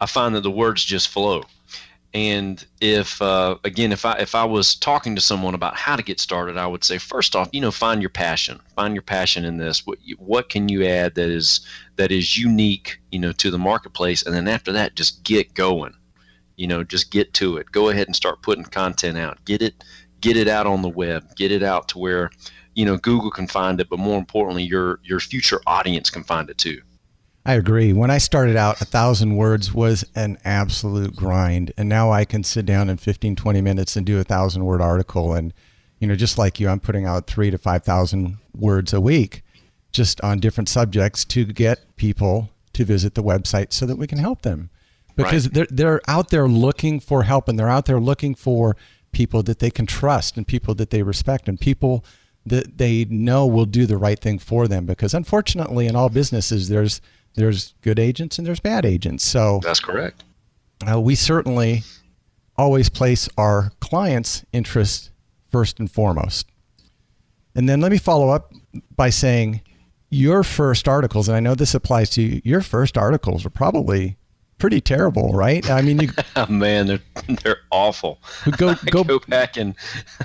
i 0.00 0.06
find 0.06 0.34
that 0.34 0.42
the 0.42 0.50
words 0.50 0.84
just 0.84 1.08
flow 1.08 1.42
and 2.14 2.64
if 2.80 3.20
uh, 3.20 3.56
again, 3.64 3.90
if 3.90 4.04
I 4.04 4.12
if 4.12 4.36
I 4.36 4.44
was 4.44 4.76
talking 4.76 5.16
to 5.16 5.20
someone 5.20 5.54
about 5.54 5.76
how 5.76 5.96
to 5.96 6.02
get 6.02 6.20
started, 6.20 6.56
I 6.56 6.66
would 6.66 6.84
say 6.84 6.96
first 6.96 7.34
off, 7.34 7.48
you 7.52 7.60
know, 7.60 7.72
find 7.72 8.00
your 8.00 8.10
passion. 8.10 8.60
Find 8.76 8.94
your 8.94 9.02
passion 9.02 9.44
in 9.44 9.56
this. 9.56 9.84
What 9.84 9.98
what 10.18 10.48
can 10.48 10.68
you 10.68 10.84
add 10.84 11.16
that 11.16 11.28
is 11.28 11.66
that 11.96 12.12
is 12.12 12.38
unique, 12.38 13.00
you 13.10 13.18
know, 13.18 13.32
to 13.32 13.50
the 13.50 13.58
marketplace, 13.58 14.22
and 14.22 14.32
then 14.32 14.46
after 14.46 14.70
that, 14.70 14.94
just 14.94 15.24
get 15.24 15.54
going. 15.54 15.92
You 16.56 16.66
know, 16.66 16.84
just 16.84 17.10
get 17.10 17.34
to 17.34 17.56
it. 17.56 17.72
Go 17.72 17.88
ahead 17.88 18.06
and 18.06 18.14
start 18.14 18.42
putting 18.42 18.64
content 18.64 19.18
out. 19.18 19.44
Get 19.44 19.62
it 19.62 19.82
get 20.20 20.36
it 20.36 20.48
out 20.48 20.66
on 20.66 20.82
the 20.82 20.88
web. 20.88 21.36
Get 21.36 21.52
it 21.52 21.62
out 21.62 21.88
to 21.88 21.98
where 21.98 22.30
you 22.74 22.84
know 22.84 22.96
Google 22.96 23.30
can 23.30 23.46
find 23.46 23.80
it, 23.80 23.88
but 23.88 23.98
more 23.98 24.18
importantly, 24.18 24.64
your 24.64 25.00
your 25.04 25.20
future 25.20 25.60
audience 25.66 26.10
can 26.10 26.24
find 26.24 26.48
it 26.50 26.58
too. 26.58 26.80
I 27.46 27.54
agree. 27.54 27.92
When 27.92 28.10
I 28.10 28.18
started 28.18 28.56
out, 28.56 28.80
a 28.80 28.86
thousand 28.86 29.36
words 29.36 29.74
was 29.74 30.02
an 30.14 30.38
absolute 30.46 31.14
grind. 31.14 31.72
And 31.76 31.90
now 31.90 32.10
I 32.10 32.24
can 32.24 32.42
sit 32.42 32.64
down 32.64 32.88
in 32.88 32.96
15, 32.96 33.36
20 33.36 33.60
minutes 33.60 33.96
and 33.96 34.06
do 34.06 34.18
a 34.18 34.24
thousand 34.24 34.64
word 34.64 34.80
article. 34.80 35.34
And, 35.34 35.52
you 35.98 36.08
know, 36.08 36.16
just 36.16 36.38
like 36.38 36.58
you, 36.58 36.70
I'm 36.70 36.80
putting 36.80 37.04
out 37.04 37.26
three 37.26 37.50
to 37.50 37.58
5,000 37.58 38.38
words 38.54 38.94
a 38.94 39.00
week 39.00 39.42
just 39.92 40.22
on 40.22 40.40
different 40.40 40.70
subjects 40.70 41.22
to 41.26 41.44
get 41.44 41.96
people 41.96 42.48
to 42.72 42.84
visit 42.84 43.14
the 43.14 43.22
website 43.22 43.74
so 43.74 43.84
that 43.84 43.96
we 43.96 44.06
can 44.06 44.18
help 44.18 44.40
them. 44.40 44.70
Because 45.16 45.46
right. 45.46 45.54
they're, 45.54 45.66
they're 45.70 46.00
out 46.08 46.30
there 46.30 46.48
looking 46.48 47.00
for 47.00 47.22
help 47.22 47.48
and 47.48 47.58
they're 47.58 47.68
out 47.68 47.86
there 47.86 48.00
looking 48.00 48.34
for 48.34 48.76
people 49.12 49.42
that 49.44 49.60
they 49.60 49.70
can 49.70 49.86
trust 49.86 50.36
and 50.36 50.46
people 50.46 50.74
that 50.74 50.90
they 50.90 51.02
respect 51.02 51.48
and 51.48 51.58
people 51.58 52.04
that 52.46 52.78
they 52.78 53.04
know 53.06 53.46
will 53.46 53.64
do 53.64 53.86
the 53.86 53.96
right 53.96 54.18
thing 54.18 54.38
for 54.38 54.66
them. 54.68 54.86
Because 54.86 55.14
unfortunately, 55.14 55.86
in 55.86 55.96
all 55.96 56.08
businesses, 56.08 56.68
there's 56.68 57.00
there's 57.34 57.74
good 57.82 57.98
agents 57.98 58.38
and 58.38 58.46
there's 58.46 58.60
bad 58.60 58.84
agents. 58.84 59.24
So 59.24 59.60
that's 59.62 59.80
correct. 59.80 60.24
Uh, 60.88 61.00
we 61.00 61.14
certainly 61.14 61.82
always 62.56 62.88
place 62.88 63.28
our 63.36 63.72
clients' 63.80 64.44
interest 64.52 65.10
first 65.50 65.78
and 65.78 65.90
foremost. 65.90 66.48
And 67.54 67.68
then 67.68 67.80
let 67.80 67.92
me 67.92 67.98
follow 67.98 68.30
up 68.30 68.52
by 68.94 69.10
saying 69.10 69.62
your 70.10 70.42
first 70.44 70.86
articles, 70.86 71.28
and 71.28 71.36
I 71.36 71.40
know 71.40 71.54
this 71.54 71.74
applies 71.74 72.10
to 72.10 72.22
you, 72.22 72.40
your 72.44 72.60
first 72.60 72.96
articles 72.96 73.44
are 73.44 73.50
probably 73.50 74.16
pretty 74.58 74.80
terrible, 74.80 75.32
right? 75.32 75.68
I 75.70 75.82
mean, 75.82 76.00
you, 76.00 76.08
oh, 76.36 76.46
man, 76.46 76.86
they're 76.86 77.00
they're 77.42 77.60
awful. 77.70 78.20
Go 78.56 78.74
go, 78.86 79.04
go 79.04 79.18
back 79.18 79.56
and 79.56 79.74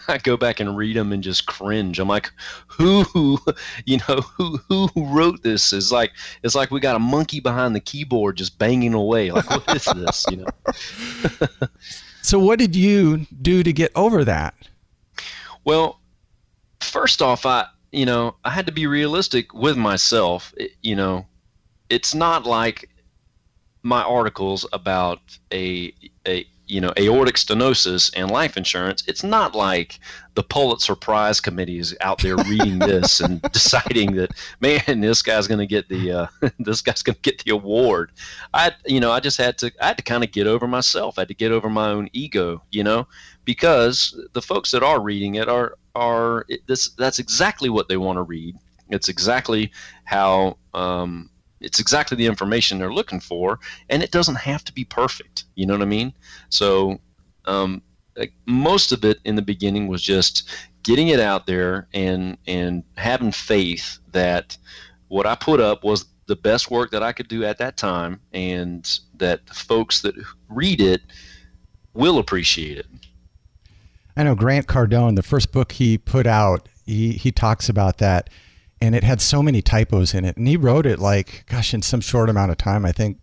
I 0.08 0.18
go 0.18 0.38
back 0.38 0.60
and 0.60 0.78
read 0.78 0.96
them 0.96 1.12
and 1.12 1.24
just 1.24 1.46
cringe. 1.46 2.00
I'm 2.00 2.08
like, 2.08 2.32
who, 2.68 3.40
you 3.86 4.00
know, 4.08 4.22
who 4.38 4.58
who 4.68 4.90
wrote 4.96 5.44
this? 5.44 5.74
Is 5.74 5.92
like 5.92 6.12
it's 6.44 6.56
like 6.56 6.72
we 6.72 6.80
got 6.80 6.96
a 6.96 7.00
monkey 7.00 7.40
behind 7.40 7.76
the 7.76 7.80
keyboard 7.80 8.38
just 8.38 8.58
banging 8.58 8.94
away. 8.94 9.32
Like, 9.32 9.50
what 9.50 9.76
is 9.76 9.86
this? 9.86 10.26
You 10.30 10.38
know. 10.38 11.68
so, 12.22 12.40
what 12.40 12.60
did 12.60 12.76
you 12.76 13.26
do 13.42 13.64
to 13.64 13.74
get 13.74 13.92
over 13.96 14.24
that? 14.26 14.56
Well, 15.64 16.00
first 16.80 17.22
off, 17.22 17.46
I 17.46 17.66
you 17.92 18.06
know 18.06 18.36
I 18.44 18.52
had 18.52 18.66
to 18.68 18.72
be 18.72 18.88
realistic 18.88 19.54
with 19.54 19.78
myself. 19.78 20.54
It, 20.58 20.72
you 20.82 20.96
know, 20.96 21.26
it's 21.90 22.14
not 22.14 22.46
like 22.46 22.90
my 23.84 24.04
articles 24.04 24.66
about 24.74 25.20
a 25.54 25.94
a 26.28 26.46
you 26.70 26.80
know 26.80 26.94
aortic 26.98 27.36
stenosis 27.36 28.12
and 28.16 28.30
life 28.30 28.56
insurance 28.56 29.04
it's 29.08 29.24
not 29.24 29.56
like 29.56 30.00
the 30.36 30.44
pulitzer 30.44 30.96
prize 30.96 31.42
committee 31.42 31.80
is 31.80 31.98
out 32.02 32.22
there 32.22 32.38
reading 32.38 32.78
this 32.80 33.20
and 33.20 33.42
deciding 33.52 34.16
that 34.16 34.32
man 34.62 35.02
this 35.02 35.22
guy's 35.22 35.48
going 35.48 35.60
to 35.60 35.66
get 35.66 35.90
the 35.90 36.12
uh, 36.12 36.28
this 36.60 36.82
guy's 36.82 37.02
going 37.02 37.16
to 37.16 37.22
get 37.22 37.44
the 37.44 37.52
award. 37.52 38.12
I 38.54 38.72
you 38.86 39.00
know 39.00 39.12
i 39.12 39.20
just 39.20 39.38
had 39.38 39.58
to 39.60 39.72
i 39.82 39.88
had 39.88 39.98
to 39.98 40.04
kind 40.04 40.24
of 40.24 40.32
get 40.32 40.48
over 40.48 40.68
myself. 40.68 41.18
I 41.18 41.22
had 41.22 41.28
to 41.30 41.34
get 41.34 41.52
over 41.52 41.70
my 41.70 41.90
own 41.90 42.10
ego 42.14 42.62
you 42.72 42.84
know 42.84 43.08
because 43.46 44.20
the 44.34 44.42
folks 44.42 44.72
that 44.72 44.84
are 44.84 45.02
reading 45.02 45.36
it 45.36 45.50
are 45.50 45.76
are 45.96 46.46
this 46.68 46.90
that's 46.90 47.20
exactly 47.20 47.70
what 47.70 47.90
they 47.90 47.98
want 47.98 48.18
to 48.18 48.24
read. 48.24 48.56
It's 48.90 49.10
exactly 49.10 49.72
how 50.06 50.58
um, 50.74 51.30
it's 51.62 51.80
exactly 51.80 52.16
the 52.16 52.26
information 52.26 52.78
they're 52.78 52.94
looking 52.94 53.20
for, 53.20 53.60
and 53.90 54.02
it 54.04 54.12
doesn't 54.12 54.36
have 54.36 54.64
to 54.66 54.74
be 54.74 54.86
perfect. 54.86 55.46
You 55.56 55.66
know 55.66 55.74
what 55.74 55.82
I 55.82 55.86
mean? 55.86 56.14
So 56.50 57.00
um, 57.46 57.82
like 58.16 58.34
most 58.46 58.92
of 58.92 59.04
it 59.04 59.20
in 59.26 59.36
the 59.36 59.42
beginning 59.42 59.88
was 59.88 60.02
just 60.02 60.50
getting 60.84 61.10
it 61.10 61.20
out 61.20 61.48
there 61.48 61.88
and 61.94 62.38
and 62.48 62.84
having 62.98 63.32
faith 63.32 64.00
that 64.12 64.58
what 65.08 65.26
I 65.26 65.36
put 65.36 65.60
up 65.60 65.84
was 65.84 66.06
the 66.28 66.36
best 66.36 66.70
work 66.70 66.92
that 66.92 67.02
I 67.02 67.12
could 67.12 67.28
do 67.28 67.44
at 67.44 67.58
that 67.58 67.76
time, 67.76 68.22
and 68.34 69.00
that 69.16 69.48
the 69.48 69.54
folks 69.54 70.02
that 70.02 70.16
read 70.48 70.80
it 70.80 71.02
will 71.94 72.20
appreciate 72.20 72.78
it. 72.78 72.86
I 74.16 74.24
know 74.24 74.36
Grant 74.36 74.68
Cardone, 74.68 75.16
the 75.16 75.24
first 75.24 75.52
book 75.52 75.72
he 75.72 75.98
put 75.98 76.28
out, 76.28 76.70
he 76.86 77.14
he 77.14 77.32
talks 77.32 77.68
about 77.68 77.98
that 77.98 78.30
and 78.82 78.96
it 78.96 79.04
had 79.04 79.22
so 79.22 79.44
many 79.44 79.62
typos 79.62 80.14
in 80.14 80.26
it. 80.26 80.38
And 80.38 80.48
he 80.48 80.58
wrote 80.58 80.86
it 80.86 81.00
like, 81.00 81.46
gosh, 81.48 81.74
in 81.74 81.82
some 81.82 82.02
short 82.02 82.30
amount 82.30 82.52
of 82.52 82.58
time. 82.58 82.86
I 82.86 82.92
think 82.92 83.18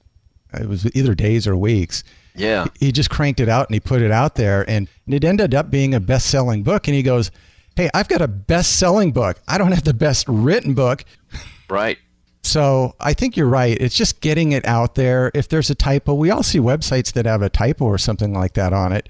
it 0.53 0.69
was 0.69 0.87
either 0.95 1.15
days 1.15 1.47
or 1.47 1.57
weeks. 1.57 2.05
Yeah. 2.35 2.67
He 2.79 2.93
just 2.93 3.11
cranked 3.11 3.41
it 3.41 3.49
out 3.49 3.69
and 3.69 3.75
he 3.75 3.81
put 3.81 4.03
it 4.03 4.11
out 4.11 4.35
there, 4.35 4.69
and, 4.69 4.89
it 5.07 5.23
ended 5.23 5.55
up 5.55 5.71
being 5.71 5.95
a 5.95 6.01
best 6.01 6.27
selling 6.27 6.65
book. 6.65 6.89
And 6.89 6.95
he 6.95 7.03
goes, 7.03 7.31
Hey, 7.77 7.89
I've 7.95 8.09
got 8.09 8.21
a 8.23 8.29
best 8.29 8.79
selling 8.79 9.13
book. 9.13 9.39
I 9.47 9.57
don't 9.57 9.71
have 9.71 9.85
the 9.85 9.95
best 9.95 10.27
written 10.29 10.75
book. 10.75 11.05
Right. 11.71 11.99
So 12.43 12.95
I 13.01 13.13
think 13.13 13.37
you're 13.37 13.47
right. 13.47 13.77
It's 13.81 13.95
just 13.95 14.21
getting 14.21 14.53
it 14.53 14.65
out 14.67 14.95
there. 14.95 15.31
If 15.35 15.49
there's 15.49 15.69
a 15.71 15.75
typo, 15.75 16.15
we 16.15 16.31
all 16.31 16.43
see 16.43 16.59
websites 16.59 17.13
that 17.13 17.27
have 17.27 17.43
a 17.43 17.49
typo 17.49 17.85
or 17.85 17.99
something 17.99 18.33
like 18.33 18.55
that 18.55 18.73
on 18.73 18.93
it 18.93 19.09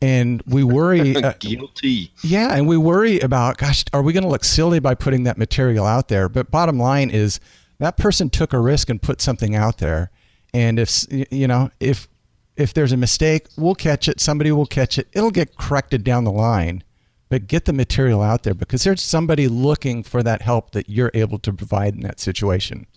and 0.00 0.42
we 0.46 0.64
worry 0.64 1.16
uh, 1.22 1.34
guilty. 1.38 2.12
yeah 2.22 2.54
and 2.54 2.66
we 2.66 2.76
worry 2.76 3.20
about 3.20 3.58
gosh 3.58 3.84
are 3.92 4.02
we 4.02 4.12
going 4.12 4.22
to 4.22 4.28
look 4.28 4.44
silly 4.44 4.78
by 4.78 4.94
putting 4.94 5.24
that 5.24 5.38
material 5.38 5.86
out 5.86 6.08
there? 6.08 6.28
But 6.28 6.50
bottom 6.50 6.78
line 6.78 7.10
is 7.10 7.40
that 7.78 7.96
person 7.96 8.30
took 8.30 8.52
a 8.52 8.58
risk 8.58 8.88
and 8.90 9.00
put 9.00 9.20
something 9.20 9.54
out 9.54 9.78
there. 9.78 10.10
And 10.52 10.78
if 10.78 11.04
you 11.10 11.46
know 11.46 11.70
if 11.80 12.08
if 12.56 12.74
there's 12.74 12.92
a 12.92 12.96
mistake 12.96 13.48
we'll 13.56 13.74
catch 13.74 14.08
it. 14.08 14.20
Somebody 14.20 14.52
will 14.52 14.66
catch 14.66 14.98
it. 14.98 15.08
It'll 15.12 15.30
get 15.30 15.56
corrected 15.56 16.04
down 16.04 16.24
the 16.24 16.32
line. 16.32 16.84
But 17.28 17.46
get 17.46 17.64
the 17.64 17.72
material 17.72 18.22
out 18.22 18.42
there 18.42 18.54
because 18.54 18.82
there's 18.82 19.00
somebody 19.00 19.46
looking 19.46 20.02
for 20.02 20.20
that 20.24 20.42
help 20.42 20.72
that 20.72 20.88
you're 20.88 21.12
able 21.14 21.38
to 21.40 21.52
provide 21.52 21.94
in 21.94 22.00
that 22.00 22.18
situation. 22.18 22.88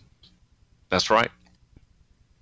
That's 0.90 1.10
right. 1.12 1.30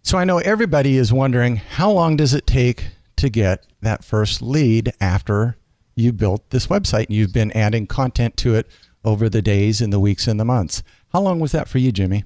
So 0.04 0.18
i 0.18 0.24
know 0.24 0.40
everybody 0.40 0.98
is 0.98 1.14
wondering 1.14 1.58
how 1.58 1.92
long 1.92 2.18
does 2.18 2.34
it 2.34 2.48
take 2.48 2.88
to 3.18 3.30
get 3.30 3.66
that 3.82 4.04
first 4.04 4.42
lead 4.42 4.94
after 5.00 5.58
you 5.96 6.12
built 6.12 6.50
this 6.50 6.68
website 6.68 7.08
and 7.08 7.16
you've 7.16 7.34
been 7.34 7.52
adding 7.52 7.88
content 7.88 8.38
to 8.38 8.56
it 8.56 8.68
over 9.04 9.30
the 9.30 9.42
days 9.42 9.82
and 9.82 9.92
the 9.92 10.00
weeks 10.00 10.28
and 10.28 10.40
the 10.40 10.46
months. 10.46 10.84
How 11.12 11.22
long 11.22 11.40
was 11.40 11.52
that 11.52 11.68
for 11.68 11.78
you, 11.78 11.92
Jimmy? 11.92 12.24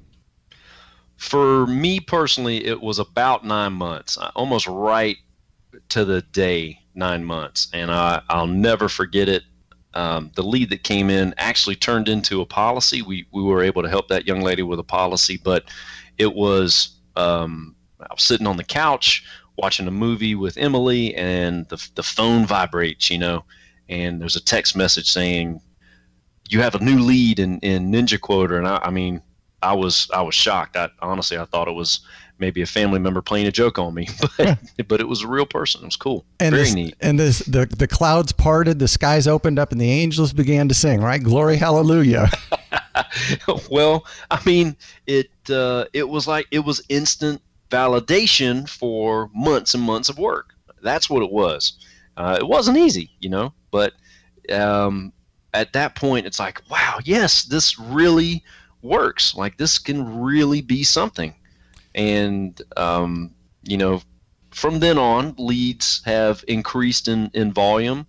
For 1.18 1.66
me 1.68 2.00
personally, 2.00 2.66
it 2.66 2.82
was 2.82 3.00
about 3.00 3.46
nine 3.46 3.74
months, 3.74 4.18
uh, 4.18 4.32
almost 4.36 4.68
right 4.68 5.18
to 5.90 6.06
the 6.06 6.22
day, 6.22 6.80
nine 6.94 7.24
months. 7.24 7.68
And 7.74 7.90
I, 7.90 8.22
will 8.34 8.48
never 8.48 8.90
forget 8.90 9.30
it. 9.30 9.44
Um, 9.94 10.30
the 10.36 10.44
lead 10.44 10.70
that 10.72 10.84
came 10.84 11.10
in 11.10 11.34
actually 11.38 11.78
turned 11.78 12.10
into 12.10 12.42
a 12.42 12.46
policy. 12.46 13.02
We, 13.02 13.26
we 13.32 13.42
were 13.42 13.64
able 13.64 13.82
to 13.82 13.90
help 13.90 14.10
that 14.10 14.28
young 14.28 14.42
lady 14.42 14.62
with 14.62 14.78
a 14.80 14.84
policy, 14.84 15.40
but 15.42 15.64
it 16.18 16.34
was 16.34 16.96
um, 17.16 17.76
I 18.02 18.14
was 18.14 18.24
sitting 18.24 18.48
on 18.48 18.58
the 18.58 18.64
couch 18.64 19.26
watching 19.58 19.88
a 19.88 19.92
movie 19.92 20.36
with 20.36 20.58
Emily, 20.58 21.16
and 21.16 21.68
the 21.70 21.86
the 21.96 22.04
phone 22.04 22.46
vibrates, 22.46 23.10
you 23.10 23.18
know, 23.18 23.44
and 23.90 24.22
there's 24.22 24.36
a 24.36 24.44
text 24.44 24.76
message 24.76 25.12
saying 25.12 25.62
you 26.50 26.62
have 26.62 26.76
a 26.76 26.84
new 26.84 27.00
lead 27.00 27.40
in, 27.40 27.60
in 27.60 27.92
NinjaQuoter, 27.92 28.58
and 28.58 28.68
I, 28.68 28.78
I 28.84 28.90
mean, 28.92 29.22
I 29.62 29.74
was 29.74 30.10
I 30.14 30.22
was 30.22 30.36
shocked. 30.36 30.78
I 30.78 30.90
honestly 31.02 31.38
I 31.38 31.46
thought 31.46 31.68
it 31.68 31.74
was 31.74 32.02
maybe 32.38 32.62
a 32.62 32.66
family 32.66 33.00
member 33.00 33.22
playing 33.22 33.48
a 33.48 33.52
joke 33.52 33.80
on 33.80 33.94
me, 33.94 34.08
but 34.38 34.60
but 34.88 35.00
it 35.02 35.08
was 35.08 35.24
a 35.24 35.28
real 35.28 35.46
person. 35.46 35.82
It 35.82 35.86
was 35.86 35.96
cool, 35.96 36.26
and 36.40 36.54
very 36.54 36.66
this, 36.66 36.74
neat. 36.74 36.96
And 37.02 37.20
this 37.20 37.40
the 37.40 37.66
the 37.66 37.88
clouds 37.88 38.32
parted, 38.32 38.80
the 38.80 38.88
skies 38.88 39.28
opened 39.28 39.60
up, 39.60 39.72
and 39.72 39.82
the 39.82 39.90
angels 39.90 40.34
began 40.34 40.68
to 40.68 40.76
sing. 40.76 41.02
Right, 41.02 41.22
glory, 41.22 41.58
hallelujah. 41.58 42.30
well, 43.70 44.06
I 44.30 44.40
mean, 44.46 44.76
it 45.08 45.32
uh, 45.50 45.86
it 45.94 46.08
was 46.08 46.28
like 46.28 46.48
it 46.52 46.60
was 46.60 46.82
instant 46.90 47.42
validation 47.76 48.70
for 48.70 49.30
months 49.34 49.74
and 49.74 49.84
months 49.84 50.10
of 50.10 50.18
work. 50.18 50.54
That's 50.82 51.10
what 51.10 51.24
it 51.24 51.32
was. 51.32 51.74
Uh, 52.18 52.38
it 52.40 52.48
wasn't 52.48 52.78
easy, 52.78 53.12
you 53.20 53.30
know, 53.30 53.54
but 53.72 53.94
um, 54.52 55.12
at 55.54 55.74
that 55.74 55.96
point, 55.96 56.26
it's 56.26 56.40
like, 56.40 56.62
wow, 56.70 57.00
yes, 57.04 57.44
this 57.44 57.78
really 57.78 58.44
works. 58.82 59.36
Like 59.36 59.58
this 59.58 59.78
can 59.80 60.22
really 60.22 60.62
be 60.62 60.84
something. 60.84 61.34
And 61.96 62.62
um, 62.78 63.32
you 63.64 63.78
know, 63.78 64.02
from 64.52 64.80
then 64.80 64.98
on, 64.98 65.36
leads 65.38 66.02
have 66.06 66.44
increased 66.48 67.08
in, 67.08 67.30
in 67.34 67.52
volume, 67.52 68.06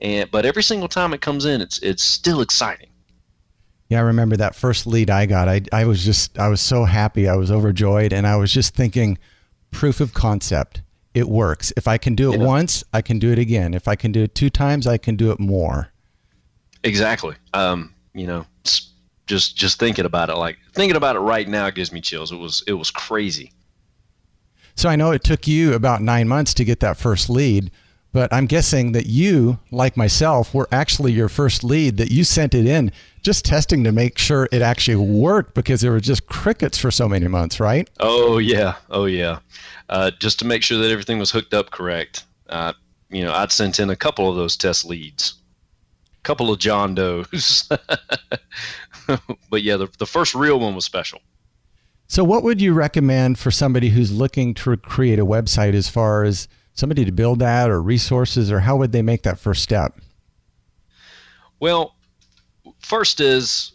and 0.00 0.30
but 0.30 0.46
every 0.46 0.62
single 0.62 0.88
time 0.88 1.12
it 1.12 1.20
comes 1.20 1.44
in, 1.44 1.60
it's 1.60 1.78
it's 1.82 2.02
still 2.02 2.40
exciting. 2.40 2.90
Yeah, 3.90 3.98
I 3.98 4.02
remember 4.02 4.36
that 4.38 4.54
first 4.54 4.86
lead 4.86 5.10
I 5.10 5.26
got. 5.26 5.48
I, 5.48 5.60
I 5.72 5.84
was 5.84 6.02
just, 6.04 6.38
I 6.38 6.48
was 6.48 6.62
so 6.62 6.84
happy. 6.84 7.28
I 7.28 7.36
was 7.36 7.50
overjoyed. 7.50 8.14
And 8.14 8.26
I 8.26 8.36
was 8.36 8.50
just 8.50 8.74
thinking 8.74 9.18
proof 9.70 10.00
of 10.00 10.14
concept. 10.14 10.80
it 11.14 11.28
works. 11.28 11.72
If 11.76 11.88
I 11.88 11.98
can 11.98 12.14
do 12.14 12.32
it 12.32 12.38
yeah. 12.38 12.46
once, 12.46 12.84
I 12.92 13.02
can 13.02 13.18
do 13.18 13.32
it 13.32 13.38
again. 13.38 13.74
If 13.74 13.88
I 13.88 13.96
can 13.96 14.12
do 14.12 14.22
it 14.22 14.34
two 14.34 14.50
times, 14.50 14.86
I 14.86 14.96
can 14.96 15.16
do 15.16 15.30
it 15.30 15.40
more. 15.40 15.88
Exactly. 16.84 17.34
Um, 17.52 17.94
you 18.14 18.26
know, 18.26 18.46
just 19.26 19.56
just 19.56 19.78
thinking 19.78 20.04
about 20.04 20.28
it, 20.28 20.36
like 20.36 20.58
thinking 20.74 20.96
about 20.96 21.16
it 21.16 21.20
right 21.20 21.48
now, 21.48 21.70
gives 21.70 21.92
me 21.92 22.00
chills. 22.00 22.32
It 22.32 22.36
was 22.36 22.62
it 22.66 22.72
was 22.72 22.90
crazy. 22.90 23.52
So 24.76 24.88
I 24.88 24.96
know 24.96 25.10
it 25.10 25.22
took 25.24 25.46
you 25.46 25.74
about 25.74 26.00
nine 26.00 26.26
months 26.26 26.54
to 26.54 26.64
get 26.64 26.80
that 26.80 26.96
first 26.96 27.28
lead, 27.28 27.70
but 28.12 28.32
I'm 28.32 28.46
guessing 28.46 28.92
that 28.92 29.06
you, 29.06 29.58
like 29.70 29.96
myself, 29.96 30.52
were 30.52 30.68
actually 30.72 31.12
your 31.12 31.28
first 31.28 31.62
lead. 31.62 31.96
That 31.96 32.10
you 32.10 32.24
sent 32.24 32.54
it 32.54 32.66
in 32.66 32.90
just 33.22 33.44
testing 33.44 33.84
to 33.84 33.92
make 33.92 34.18
sure 34.18 34.48
it 34.50 34.62
actually 34.62 34.96
worked 34.96 35.54
because 35.54 35.80
there 35.80 35.92
were 35.92 36.00
just 36.00 36.26
crickets 36.26 36.78
for 36.78 36.90
so 36.90 37.08
many 37.08 37.28
months, 37.28 37.60
right? 37.60 37.88
Oh 38.00 38.38
yeah, 38.38 38.76
oh 38.90 39.04
yeah. 39.04 39.38
Uh, 39.88 40.10
just 40.18 40.38
to 40.40 40.44
make 40.44 40.62
sure 40.62 40.78
that 40.78 40.90
everything 40.90 41.18
was 41.18 41.30
hooked 41.30 41.54
up 41.54 41.70
correct. 41.70 42.24
Uh, 42.48 42.72
you 43.10 43.22
know, 43.24 43.32
I'd 43.32 43.52
sent 43.52 43.78
in 43.78 43.90
a 43.90 43.96
couple 43.96 44.28
of 44.28 44.36
those 44.36 44.56
test 44.56 44.84
leads, 44.84 45.34
a 46.18 46.22
couple 46.22 46.52
of 46.52 46.58
John 46.58 46.94
Does. 46.94 47.68
but 49.50 49.62
yeah, 49.62 49.76
the, 49.76 49.88
the 49.98 50.06
first 50.06 50.34
real 50.34 50.58
one 50.58 50.74
was 50.74 50.84
special. 50.84 51.20
So, 52.08 52.24
what 52.24 52.42
would 52.42 52.60
you 52.60 52.72
recommend 52.72 53.38
for 53.38 53.52
somebody 53.52 53.90
who's 53.90 54.10
looking 54.10 54.52
to 54.54 54.76
create 54.76 55.20
a 55.20 55.26
website 55.26 55.74
as 55.74 55.88
far 55.88 56.24
as 56.24 56.48
somebody 56.80 57.04
to 57.04 57.12
build 57.12 57.38
that 57.38 57.70
or 57.70 57.80
resources, 57.80 58.50
or 58.50 58.60
how 58.60 58.76
would 58.76 58.90
they 58.92 59.02
make 59.02 59.22
that 59.22 59.38
first 59.38 59.62
step? 59.62 60.00
Well, 61.60 61.94
first 62.80 63.20
is 63.20 63.72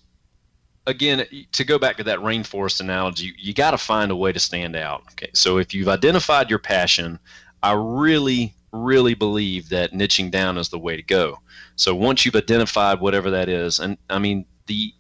again, 0.87 1.25
to 1.51 1.63
go 1.63 1.79
back 1.79 1.97
to 1.97 2.03
that 2.03 2.19
rainforest 2.19 2.79
analogy, 2.79 3.27
you, 3.27 3.33
you 3.37 3.53
got 3.53 3.71
to 3.71 3.77
find 3.77 4.11
a 4.11 4.15
way 4.15 4.31
to 4.31 4.39
stand 4.39 4.75
out. 4.75 5.03
Okay, 5.11 5.29
so 5.33 5.57
if 5.57 5.73
you've 5.73 5.87
identified 5.87 6.49
your 6.49 6.59
passion, 6.59 7.19
I 7.63 7.73
really, 7.73 8.53
really 8.71 9.13
believe 9.13 9.69
that 9.69 9.93
niching 9.93 10.31
down 10.31 10.57
is 10.57 10.69
the 10.69 10.79
way 10.79 10.95
to 10.95 11.03
go. 11.03 11.39
So 11.75 11.95
once 11.95 12.25
you've 12.25 12.35
identified 12.35 12.99
whatever 12.99 13.31
that 13.31 13.49
is, 13.49 13.79
and 13.79 13.97
I 14.09 14.19
mean 14.19 14.45
the 14.67 14.93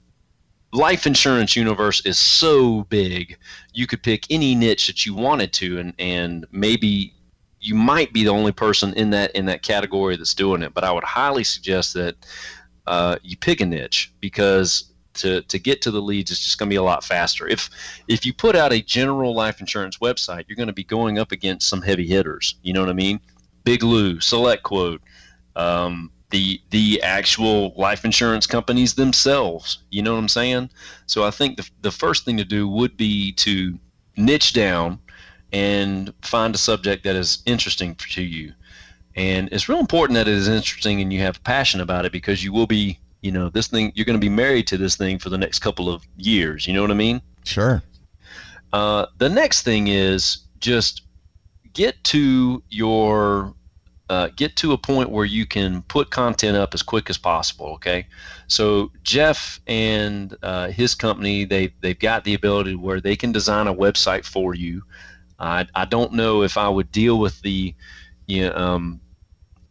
life 0.73 1.07
insurance 1.07 1.55
universe 1.55 2.05
is 2.05 2.17
so 2.17 2.83
big, 2.83 3.37
you 3.73 3.87
could 3.87 4.03
pick 4.03 4.25
any 4.29 4.55
niche 4.55 4.87
that 4.87 5.05
you 5.05 5.13
wanted 5.13 5.53
to, 5.53 5.79
and 5.79 5.93
and 5.99 6.45
maybe 6.51 7.14
you 7.65 7.75
might 7.75 8.13
be 8.13 8.23
the 8.23 8.29
only 8.29 8.51
person 8.51 8.93
in 8.93 9.09
that 9.09 9.31
in 9.35 9.45
that 9.47 9.63
category 9.63 10.15
that's 10.15 10.33
doing 10.33 10.61
it. 10.61 10.73
But 10.73 10.83
I 10.83 10.91
would 10.91 11.03
highly 11.03 11.43
suggest 11.43 11.93
that 11.95 12.15
uh, 12.85 13.17
you 13.23 13.35
pick 13.37 13.61
a 13.61 13.65
niche 13.65 14.13
because 14.19 14.91
to, 15.15 15.41
to 15.43 15.57
get 15.57 15.81
to 15.81 15.91
the 15.91 16.01
leads 16.01 16.29
is 16.29 16.39
just 16.39 16.59
going 16.59 16.69
to 16.69 16.73
be 16.73 16.77
a 16.77 16.83
lot 16.83 17.03
faster. 17.03 17.47
If 17.47 17.69
if 18.07 18.25
you 18.25 18.33
put 18.33 18.55
out 18.55 18.71
a 18.71 18.81
general 18.81 19.33
life 19.33 19.59
insurance 19.59 19.97
website, 19.97 20.45
you're 20.47 20.57
going 20.57 20.67
to 20.67 20.73
be 20.73 20.83
going 20.83 21.17
up 21.17 21.31
against 21.31 21.67
some 21.67 21.81
heavy 21.81 22.07
hitters. 22.07 22.55
You 22.61 22.73
know 22.73 22.81
what 22.81 22.89
I 22.89 22.93
mean? 22.93 23.19
Big 23.63 23.81
Lou, 23.81 24.17
SelectQuote, 24.17 24.99
um, 25.55 26.11
the 26.29 26.61
the 26.69 27.01
actual 27.01 27.73
life 27.75 28.05
insurance 28.05 28.45
companies 28.45 28.93
themselves. 28.93 29.79
You 29.89 30.03
know 30.03 30.13
what 30.13 30.19
I'm 30.19 30.27
saying? 30.27 30.69
So 31.07 31.23
I 31.23 31.31
think 31.31 31.57
the 31.57 31.67
the 31.81 31.91
first 31.91 32.25
thing 32.25 32.37
to 32.37 32.45
do 32.45 32.67
would 32.67 32.95
be 32.95 33.31
to 33.33 33.79
niche 34.17 34.53
down 34.53 34.99
and 35.55 36.13
find 36.21 36.53
a 36.53 36.57
subject 36.57 37.05
that 37.05 37.15
is 37.15 37.41
interesting 37.45 37.95
to 37.95 38.21
you. 38.21 38.51
And 39.15 39.47
it's 39.53 39.69
real 39.69 39.79
important 39.79 40.15
that 40.15 40.27
it 40.27 40.33
is 40.33 40.49
interesting 40.49 40.99
and 40.99 41.13
you 41.13 41.21
have 41.21 41.41
passion 41.45 41.79
about 41.79 42.03
it 42.03 42.11
because 42.11 42.43
you 42.43 42.51
will 42.51 42.67
be 42.67 42.99
you 43.21 43.31
know 43.31 43.47
this 43.49 43.67
thing 43.67 43.93
you're 43.95 44.05
going 44.05 44.19
to 44.19 44.29
be 44.29 44.29
married 44.29 44.67
to 44.67 44.77
this 44.77 44.97
thing 44.97 45.17
for 45.17 45.29
the 45.29 45.37
next 45.37 45.59
couple 45.59 45.89
of 45.89 46.05
years. 46.17 46.67
You 46.67 46.73
know 46.73 46.81
what 46.81 46.91
i 46.91 46.95
mean? 46.95 47.21
Sure. 47.45 47.81
Uh, 48.73 49.05
the 49.17 49.29
next 49.29 49.61
thing 49.61 49.87
is 49.87 50.39
just 50.59 51.03
get 51.71 52.03
to 52.03 52.61
your 52.69 53.53
uh, 54.09 54.27
get 54.35 54.57
to 54.57 54.73
a 54.73 54.77
point 54.77 55.09
where 55.09 55.25
you 55.25 55.45
can 55.45 55.83
put 55.83 56.11
content 56.11 56.57
up 56.57 56.73
as 56.73 56.83
quick 56.83 57.09
as 57.09 57.17
possible 57.17 57.67
okay? 57.75 58.05
So 58.47 58.91
jeff 59.03 59.61
and 59.67 60.35
uh, 60.43 60.67
his 60.67 60.95
company 60.95 61.45
they, 61.45 61.73
they've 61.79 61.97
got 61.97 62.25
the 62.25 62.33
ability 62.33 62.75
where 62.75 62.99
they 62.99 63.15
can 63.15 63.31
design 63.31 63.67
a 63.67 63.73
website 63.73 64.25
for 64.25 64.53
you 64.53 64.83
i, 65.39 65.65
I 65.75 65.85
don't 65.85 66.13
know 66.13 66.43
if 66.43 66.57
i 66.57 66.67
would 66.67 66.91
deal 66.91 67.19
with 67.19 67.41
the 67.41 67.75
you 68.27 68.47
know, 68.47 68.55
um, 68.55 69.01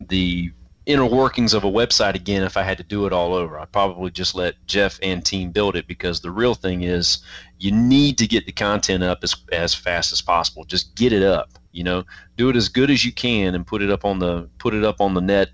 the 0.01 0.53
inner 0.87 1.07
workings 1.07 1.55
of 1.55 1.65
a 1.65 1.71
website 1.71 2.15
again 2.15 2.43
if 2.43 2.57
I 2.57 2.63
had 2.63 2.77
to 2.79 2.85
do 2.85 3.07
it 3.07 3.13
all 3.13 3.35
over. 3.35 3.59
I'd 3.59 3.73
probably 3.73 4.11
just 4.11 4.35
let 4.35 4.55
Jeff 4.67 4.99
and 5.03 5.25
team 5.25 5.51
build 5.51 5.77
it 5.77 5.87
because 5.87 6.21
the 6.21 6.31
real 6.31 6.55
thing 6.55 6.83
is 6.83 7.19
you 7.59 7.73
need 7.73 8.19
to 8.19 8.27
get 8.27 8.45
the 8.45 8.53
content 8.53 9.03
up 9.03 9.21
as, 9.23 9.35
as 9.53 9.75
fast 9.75 10.13
as 10.13 10.21
possible. 10.21 10.65
Just 10.65 10.95
get 10.95 11.13
it 11.13 11.23
up, 11.23 11.51
you 11.73 11.85
know, 11.85 12.05
do 12.37 12.51
it 12.51 12.57
as 12.57 12.69
good 12.69 12.91
as 12.91 13.05
you 13.05 13.13
can 13.13 13.55
and 13.55 13.67
put 13.67 13.83
it 13.83 13.91
up 13.91 14.05
on 14.05 14.19
the 14.19 14.49
put 14.59 14.75
it 14.75 14.85
up 14.85 15.01
on 15.01 15.15
the 15.15 15.21
net 15.21 15.49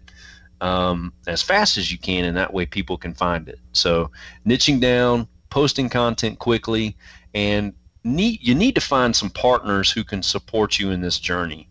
um, 0.60 1.12
as 1.26 1.42
fast 1.42 1.78
as 1.78 1.90
you 1.90 1.98
can, 1.98 2.24
and 2.24 2.36
that 2.36 2.52
way 2.52 2.66
people 2.66 2.98
can 2.98 3.14
find 3.14 3.48
it. 3.48 3.58
So 3.72 4.10
niching 4.46 4.80
down, 4.80 5.28
posting 5.48 5.88
content 5.88 6.38
quickly, 6.38 6.96
and 7.34 7.72
need 8.04 8.40
you 8.42 8.54
need 8.54 8.74
to 8.74 8.80
find 8.80 9.14
some 9.14 9.30
partners 9.30 9.90
who 9.90 10.04
can 10.04 10.22
support 10.22 10.78
you 10.78 10.90
in 10.90 11.00
this 11.00 11.18
journey. 11.18 11.68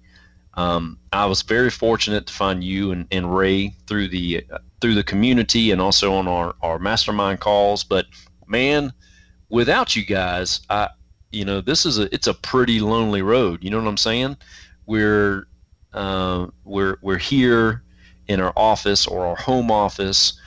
Um, 0.55 0.97
I 1.13 1.25
was 1.25 1.41
very 1.41 1.69
fortunate 1.69 2.27
to 2.27 2.33
find 2.33 2.63
you 2.63 2.91
and, 2.91 3.07
and 3.11 3.35
Ray 3.35 3.73
through 3.87 4.09
the 4.09 4.45
uh, 4.51 4.57
through 4.81 4.95
the 4.95 5.03
community 5.03 5.71
and 5.71 5.81
also 5.81 6.13
on 6.13 6.27
our, 6.27 6.55
our 6.61 6.79
mastermind 6.79 7.39
calls. 7.39 7.83
But 7.83 8.05
man, 8.47 8.93
without 9.49 9.95
you 9.95 10.05
guys, 10.05 10.61
I 10.69 10.89
you 11.31 11.45
know 11.45 11.61
this 11.61 11.85
is 11.85 11.99
a 11.99 12.13
it's 12.13 12.27
a 12.27 12.33
pretty 12.33 12.79
lonely 12.79 13.21
road. 13.21 13.63
You 13.63 13.69
know 13.69 13.77
what 13.79 13.87
I'm 13.87 13.97
saying? 13.97 14.37
We're 14.85 15.47
uh, 15.93 16.47
we're 16.63 16.97
we're 17.01 17.17
here 17.17 17.83
in 18.27 18.39
our 18.39 18.53
office 18.55 19.07
or 19.07 19.25
our 19.25 19.35
home 19.35 19.71
office, 19.71 20.39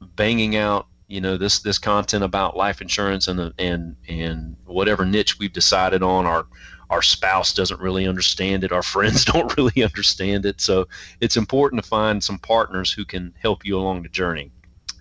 banging 0.00 0.56
out 0.56 0.86
you 1.08 1.20
know 1.20 1.36
this 1.36 1.60
this 1.60 1.78
content 1.78 2.24
about 2.24 2.56
life 2.56 2.80
insurance 2.80 3.28
and 3.28 3.52
and 3.58 3.96
and 4.08 4.56
whatever 4.64 5.04
niche 5.04 5.38
we've 5.38 5.52
decided 5.52 6.02
on 6.02 6.26
our 6.26 6.46
our 6.90 7.02
spouse 7.02 7.52
doesn't 7.52 7.80
really 7.80 8.06
understand 8.06 8.64
it 8.64 8.72
our 8.72 8.82
friends 8.82 9.24
don't 9.32 9.56
really 9.56 9.82
understand 9.82 10.46
it. 10.46 10.60
So 10.60 10.88
it's 11.20 11.36
important 11.36 11.82
to 11.82 11.88
find 11.88 12.22
some 12.22 12.38
partners 12.38 12.92
who 12.92 13.04
can 13.04 13.34
help 13.40 13.64
you 13.64 13.76
along 13.76 14.02
the 14.02 14.08
journey. 14.08 14.52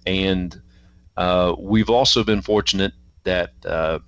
And 0.06 0.60
uh, 1.18 1.56
we've 1.58 1.90
also 1.90 2.24
been 2.24 2.42
fortunate 2.42 2.94
that 3.24 3.54
uh, 3.66 4.00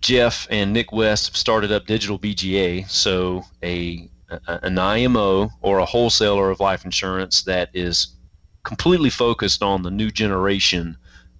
jeff 0.00 0.46
and 0.50 0.72
nick 0.72 0.92
west 0.92 1.26
have 1.26 1.36
started 1.36 1.72
up 1.72 1.86
digital 1.86 2.18
bga 2.18 2.88
so 2.88 3.42
a 3.64 4.08
an 4.46 4.78
imo 4.78 5.50
or 5.60 5.78
a 5.78 5.84
wholesaler 5.84 6.50
of 6.50 6.60
life 6.60 6.84
insurance 6.84 7.42
that 7.42 7.68
is 7.74 8.17
completely 8.64 9.10
focused 9.10 9.62
on 9.62 9.82
the 9.82 9.90
new 9.90 10.10
generation 10.10 10.96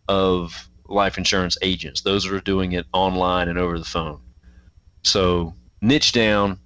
of 0.08 0.68
life 0.86 1.18
insurance 1.18 1.58
agents 1.60 2.00
those 2.00 2.24
that 2.24 2.32
are 2.32 2.40
doing 2.40 2.72
it 2.72 2.86
online 2.94 3.48
and 3.48 3.58
over 3.58 3.78
the 3.78 3.84
phone 3.84 4.18
so 5.02 5.54
niche 5.80 6.12
down, 6.12 6.58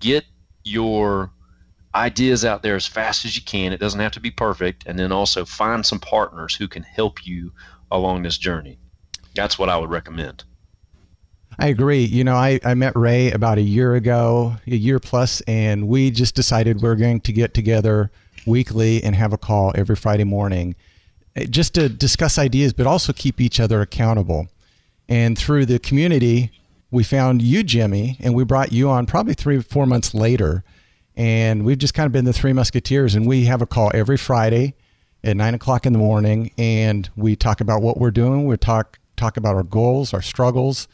get 0.00 0.24
your 0.64 1.32
ideas 1.94 2.44
out 2.44 2.62
there 2.62 2.76
as 2.76 2.86
fast 2.86 3.24
as 3.24 3.36
you 3.36 3.42
can. 3.42 3.72
It 3.72 3.80
doesn't 3.80 4.00
have 4.00 4.12
to 4.12 4.20
be 4.20 4.30
perfect. 4.30 4.84
And 4.86 4.98
then 4.98 5.12
also 5.12 5.44
find 5.44 5.84
some 5.84 5.98
partners 5.98 6.54
who 6.54 6.68
can 6.68 6.82
help 6.82 7.26
you 7.26 7.52
along 7.90 8.22
this 8.22 8.38
journey. 8.38 8.78
That's 9.34 9.58
what 9.58 9.68
I 9.68 9.76
would 9.76 9.90
recommend. 9.90 10.44
I 11.58 11.66
agree. 11.66 12.04
You 12.04 12.24
know, 12.24 12.36
I, 12.36 12.60
I 12.64 12.74
met 12.74 12.96
Ray 12.96 13.32
about 13.32 13.58
a 13.58 13.62
year 13.62 13.94
ago, 13.94 14.54
a 14.66 14.76
year 14.76 14.98
plus, 14.98 15.40
and 15.42 15.88
we 15.88 16.10
just 16.10 16.34
decided 16.34 16.80
we're 16.80 16.94
going 16.94 17.20
to 17.22 17.32
get 17.32 17.52
together 17.52 18.10
weekly 18.46 19.02
and 19.02 19.14
have 19.14 19.32
a 19.32 19.38
call 19.38 19.72
every 19.74 19.96
Friday 19.96 20.24
morning 20.24 20.74
eh, 21.36 21.46
just 21.48 21.74
to 21.74 21.88
discuss 21.88 22.38
ideas, 22.38 22.72
but 22.72 22.86
also 22.86 23.12
keep 23.12 23.40
each 23.40 23.60
other 23.60 23.80
accountable. 23.80 24.48
And 25.08 25.36
through 25.36 25.66
the 25.66 25.78
community, 25.78 26.52
we 26.90 27.04
found 27.04 27.42
you, 27.42 27.62
Jimmy, 27.62 28.16
and 28.20 28.34
we 28.34 28.44
brought 28.44 28.72
you 28.72 28.88
on 28.88 29.06
probably 29.06 29.34
three, 29.34 29.60
four 29.60 29.86
months 29.86 30.14
later. 30.14 30.64
And 31.16 31.64
we've 31.64 31.78
just 31.78 31.94
kind 31.94 32.06
of 32.06 32.12
been 32.12 32.24
the 32.24 32.32
three 32.32 32.52
musketeers. 32.52 33.14
And 33.14 33.26
we 33.26 33.44
have 33.44 33.62
a 33.62 33.66
call 33.66 33.90
every 33.94 34.16
Friday 34.16 34.74
at 35.22 35.36
nine 35.36 35.54
o'clock 35.54 35.86
in 35.86 35.92
the 35.92 35.98
morning. 35.98 36.52
And 36.56 37.08
we 37.16 37.36
talk 37.36 37.60
about 37.60 37.82
what 37.82 37.98
we're 37.98 38.10
doing. 38.10 38.46
We 38.46 38.56
talk, 38.56 38.98
talk 39.16 39.36
about 39.36 39.54
our 39.54 39.62
goals, 39.62 40.14
our 40.14 40.22
struggles. 40.22 40.88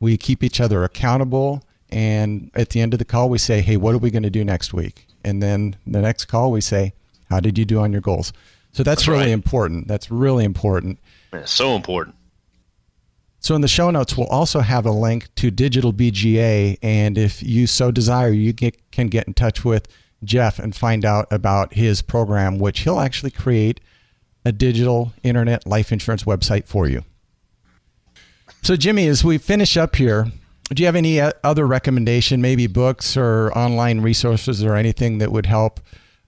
We 0.00 0.16
keep 0.16 0.42
each 0.42 0.60
other 0.60 0.84
accountable. 0.84 1.62
And 1.90 2.50
at 2.54 2.70
the 2.70 2.80
end 2.80 2.92
of 2.92 2.98
the 2.98 3.04
call, 3.04 3.28
we 3.28 3.38
say, 3.38 3.60
hey, 3.60 3.76
what 3.76 3.94
are 3.94 3.98
we 3.98 4.10
going 4.10 4.22
to 4.24 4.30
do 4.30 4.44
next 4.44 4.72
week? 4.72 5.06
And 5.26 5.42
then 5.42 5.76
the 5.86 6.00
next 6.00 6.26
call, 6.26 6.52
we 6.52 6.60
say, 6.60 6.94
how 7.28 7.40
did 7.40 7.58
you 7.58 7.64
do 7.64 7.80
on 7.80 7.92
your 7.92 8.00
goals? 8.00 8.32
So 8.72 8.82
that's, 8.82 9.00
that's 9.00 9.08
really 9.08 9.24
right. 9.24 9.30
important. 9.30 9.88
That's 9.88 10.10
really 10.10 10.44
important. 10.44 11.00
Yeah, 11.32 11.44
so 11.44 11.74
important. 11.74 12.14
So 13.40 13.54
in 13.54 13.60
the 13.60 13.68
show 13.68 13.90
notes, 13.90 14.16
we'll 14.16 14.28
also 14.28 14.60
have 14.60 14.86
a 14.86 14.90
link 14.90 15.34
to 15.36 15.50
Digital 15.50 15.92
BGA, 15.92 16.78
and 16.82 17.18
if 17.18 17.42
you 17.42 17.66
so 17.66 17.90
desire, 17.90 18.30
you 18.30 18.52
get, 18.52 18.90
can 18.90 19.08
get 19.08 19.26
in 19.26 19.34
touch 19.34 19.64
with 19.64 19.88
Jeff 20.24 20.58
and 20.58 20.74
find 20.74 21.04
out 21.04 21.26
about 21.30 21.74
his 21.74 22.02
program, 22.02 22.58
which 22.58 22.80
he'll 22.80 23.00
actually 23.00 23.30
create 23.30 23.80
a 24.44 24.52
digital 24.52 25.12
internet 25.22 25.66
life 25.66 25.92
insurance 25.92 26.24
website 26.24 26.66
for 26.66 26.88
you. 26.88 27.04
So 28.62 28.76
Jimmy, 28.76 29.06
as 29.06 29.24
we 29.24 29.38
finish 29.38 29.76
up 29.76 29.96
here, 29.96 30.32
do 30.70 30.82
you 30.82 30.86
have 30.86 30.96
any 30.96 31.20
uh, 31.20 31.32
other 31.44 31.66
recommendation, 31.66 32.40
maybe 32.40 32.66
books 32.66 33.16
or 33.16 33.52
online 33.56 34.00
resources 34.00 34.64
or 34.64 34.74
anything 34.74 35.18
that 35.18 35.30
would 35.30 35.46
help 35.46 35.80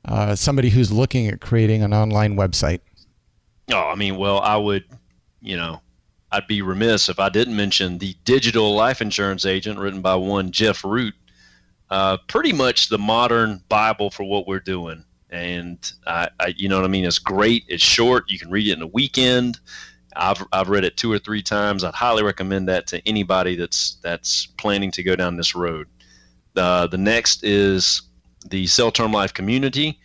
uh, 0.05 0.35
somebody 0.35 0.71
who's 0.71 0.93
looking 0.93 1.27
at 1.27 1.41
creating 1.41 1.83
an 1.83 1.93
online 1.93 2.37
website? 2.37 2.81
Oh, 3.73 3.89
I 3.89 3.95
mean, 3.97 4.17
well, 4.17 4.41
I 4.41 4.57
would, 4.57 4.85
you 5.41 5.57
know, 5.57 5.81
I'd 6.31 6.47
be 6.47 6.63
remiss 6.63 7.09
if 7.09 7.19
I 7.19 7.29
didn't 7.29 7.57
mention 7.57 7.99
the 7.99 8.15
digital 8.25 8.75
life 8.75 9.01
insurance 9.01 9.45
agent 9.45 9.79
written 9.79 10.03
by 10.03 10.15
one 10.15 10.53
Jeff 10.53 10.85
Root. 10.85 11.15
Uh, 11.91 12.19
pretty 12.29 12.53
much 12.53 12.91
the 12.91 12.99
modern 12.99 13.63
Bible 13.69 14.11
for 14.11 14.25
what 14.25 14.47
we're 14.47 14.61
doing. 14.61 15.05
And 15.31 15.79
I, 16.07 16.29
I, 16.39 16.55
you 16.57 16.69
know 16.69 16.77
what 16.77 16.85
I 16.85 16.89
mean? 16.89 17.05
It's 17.05 17.19
great. 17.19 17.65
It's 17.67 17.83
short. 17.83 18.31
You 18.31 18.39
can 18.39 18.51
read 18.51 18.69
it 18.69 18.75
in 18.75 18.83
a 18.83 18.87
weekend. 18.87 19.59
I've, 20.17 20.43
I've 20.53 20.69
read 20.69 20.85
it 20.85 20.97
two 20.97 21.13
or 21.13 21.19
three 21.19 21.43
times. 21.43 21.85
I'd 21.85 21.95
highly 21.95 22.23
recommend 22.23 22.69
that 22.69 22.87
to 22.89 23.07
anybody 23.07 23.57
that's 23.57 23.99
that's 24.03 24.47
planning 24.47 24.91
to 24.93 25.03
go 25.03 25.17
down 25.17 25.37
this 25.37 25.55
road. 25.55 25.87
Uh, 26.57 26.87
the 26.87 26.99
next 26.99 27.45
is 27.45 28.03
the 28.51 28.67
Sell 28.67 28.91
Term 28.91 29.13
Life 29.13 29.35
community. 29.35 29.99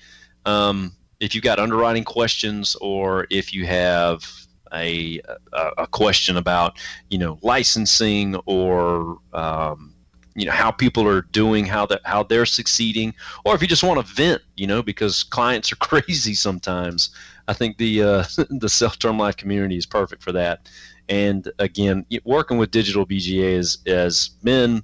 Um, 0.46 0.96
if 1.20 1.34
you've 1.34 1.44
got 1.44 1.58
underwriting 1.58 2.04
questions 2.04 2.76
or 2.82 3.28
if 3.30 3.54
you 3.54 3.66
have 3.66 4.30
a, 4.74 5.22
a, 5.54 5.70
a 5.80 5.88
question 5.88 6.38
about 6.38 6.78
you 7.10 7.18
know 7.18 7.40
licensing 7.42 8.36
or 8.46 9.20
um, 9.34 9.94
you 10.36 10.46
know 10.46 10.52
how 10.52 10.72
people 10.72 11.08
are 11.08 11.22
doing 11.22 11.66
how 11.66 11.86
that 11.86 12.02
how 12.04 12.24
they're 12.24 12.46
succeeding 12.46 13.14
or 13.46 13.56
if 13.56 13.62
you 13.62 13.68
just 13.68 13.84
want 13.84 14.06
to 14.06 14.14
vent 14.14 14.42
you 14.56 14.68
know 14.68 14.82
because 14.82 15.24
clients 15.24 15.72
are 15.72 15.76
crazy 15.78 16.34
sometimes 16.34 17.12
i 17.48 17.54
think 17.54 17.78
the 17.78 18.04
uh, 18.04 18.24
the 18.50 18.70
Sell 18.70 18.92
term 18.92 19.18
life 19.18 19.38
community 19.38 19.78
is 19.78 19.86
perfect 19.86 20.24
for 20.24 20.32
that. 20.32 20.70
And 21.10 21.52
again 21.60 22.06
working 22.24 22.58
with 22.58 22.72
digital 22.72 23.06
bga 23.06 23.56
has, 23.58 23.80
has 23.86 24.30
been 24.44 24.84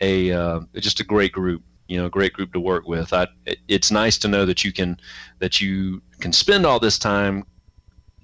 a 0.00 0.32
uh, 0.32 0.60
just 0.74 1.00
a 1.00 1.04
great 1.04 1.32
group 1.32 1.62
you 1.88 1.96
know 1.96 2.06
a 2.06 2.10
great 2.10 2.32
group 2.32 2.52
to 2.52 2.60
work 2.60 2.86
with. 2.88 3.12
I, 3.12 3.28
it's 3.68 3.90
nice 3.90 4.18
to 4.18 4.28
know 4.28 4.44
that 4.44 4.64
you 4.64 4.72
can 4.72 4.98
that 5.38 5.60
you 5.60 6.02
can 6.20 6.32
spend 6.32 6.66
all 6.66 6.80
this 6.80 6.98
time 6.98 7.44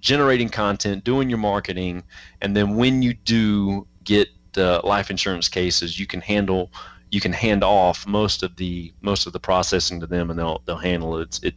generating 0.00 0.48
content 0.48 1.04
doing 1.04 1.28
your 1.28 1.38
marketing 1.38 2.02
and 2.40 2.56
then 2.56 2.74
when 2.74 3.02
you 3.02 3.14
do 3.14 3.86
get 4.02 4.28
uh, 4.56 4.80
life 4.82 5.10
insurance 5.10 5.48
cases 5.48 5.98
you 6.00 6.08
can 6.08 6.20
handle 6.20 6.72
you 7.12 7.20
can 7.20 7.32
hand 7.32 7.62
off 7.62 8.06
most 8.06 8.42
of 8.42 8.56
the 8.56 8.92
most 9.02 9.26
of 9.26 9.32
the 9.32 9.38
processing 9.38 10.00
to 10.00 10.06
them 10.06 10.30
and 10.30 10.38
they'll 10.38 10.62
they'll 10.64 10.76
handle 10.76 11.18
it. 11.18 11.22
It's 11.22 11.42
it 11.44 11.54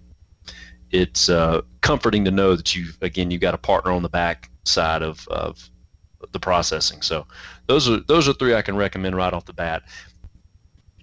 it's 0.91 1.29
uh, 1.29 1.61
comforting 1.81 2.25
to 2.25 2.31
know 2.31 2.55
that 2.55 2.75
you've 2.75 2.97
again 3.01 3.31
you've 3.31 3.41
got 3.41 3.53
a 3.53 3.59
partner 3.59 3.91
on 3.91 4.03
the 4.03 4.09
back 4.09 4.49
side 4.63 5.01
of, 5.01 5.27
of 5.29 5.69
the 6.31 6.39
processing. 6.39 7.01
So 7.01 7.25
those 7.67 7.89
are 7.89 7.99
those 8.07 8.27
are 8.27 8.33
three 8.33 8.55
i 8.55 8.61
can 8.61 8.75
recommend 8.75 9.15
right 9.15 9.33
off 9.33 9.45
the 9.45 9.53
bat. 9.53 9.83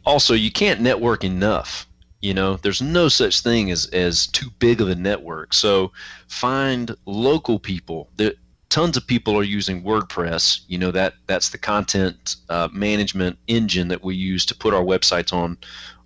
Also 0.05 0.35
you 0.35 0.51
can't 0.51 0.81
network 0.81 1.25
enough 1.25 1.87
you 2.23 2.33
know? 2.33 2.57
There's 2.57 2.81
no 2.81 3.09
such 3.09 3.41
thing 3.41 3.71
as 3.71 3.87
as 3.87 4.29
too 4.29 4.49
big 4.59 4.81
of 4.81 4.89
a 4.89 4.95
network. 4.95 5.53
So 5.53 5.93
find 6.29 6.97
local 7.05 7.59
people. 7.59 8.09
That 8.17 8.37
tons 8.71 8.97
of 8.97 9.07
people 9.07 9.37
are 9.37 9.43
using 9.43 9.83
wordpress. 9.83 10.61
You 10.69 10.79
know 10.79 10.93
that 10.93 11.15
that's 11.27 11.51
the 11.51 11.59
content 11.59 12.37
uh, 12.49 12.69
management 12.73 13.39
engine 13.49 13.89
that 13.89 14.03
we 14.03 14.15
use 14.15 14.47
to 14.47 14.55
put 14.55 14.73
our 14.73 14.85
websites 14.85 15.33
on 15.33 15.59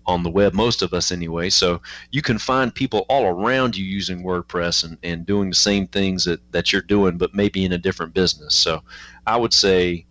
on 0.06 0.22
the 0.22 0.30
web 0.30 0.54
most 0.54 0.82
of 0.82 0.92
us 0.92 1.10
anyway 1.10 1.50
so 1.50 1.80
you 2.10 2.22
can 2.22 2.38
find 2.38 2.74
people 2.74 3.04
all 3.08 3.26
around 3.26 3.76
you 3.76 3.84
using 3.84 4.22
wordpress 4.22 4.84
and, 4.84 4.96
and 5.02 5.26
doing 5.26 5.48
the 5.48 5.54
same 5.54 5.86
things 5.88 6.24
that, 6.24 6.40
that 6.52 6.72
you're 6.72 6.82
doing 6.82 7.18
but 7.18 7.34
maybe 7.34 7.64
in 7.64 7.72
a 7.72 7.78
different 7.78 8.14
business 8.14 8.54
so 8.54 8.82
i 9.26 9.36
would 9.36 9.52
say 9.52 10.06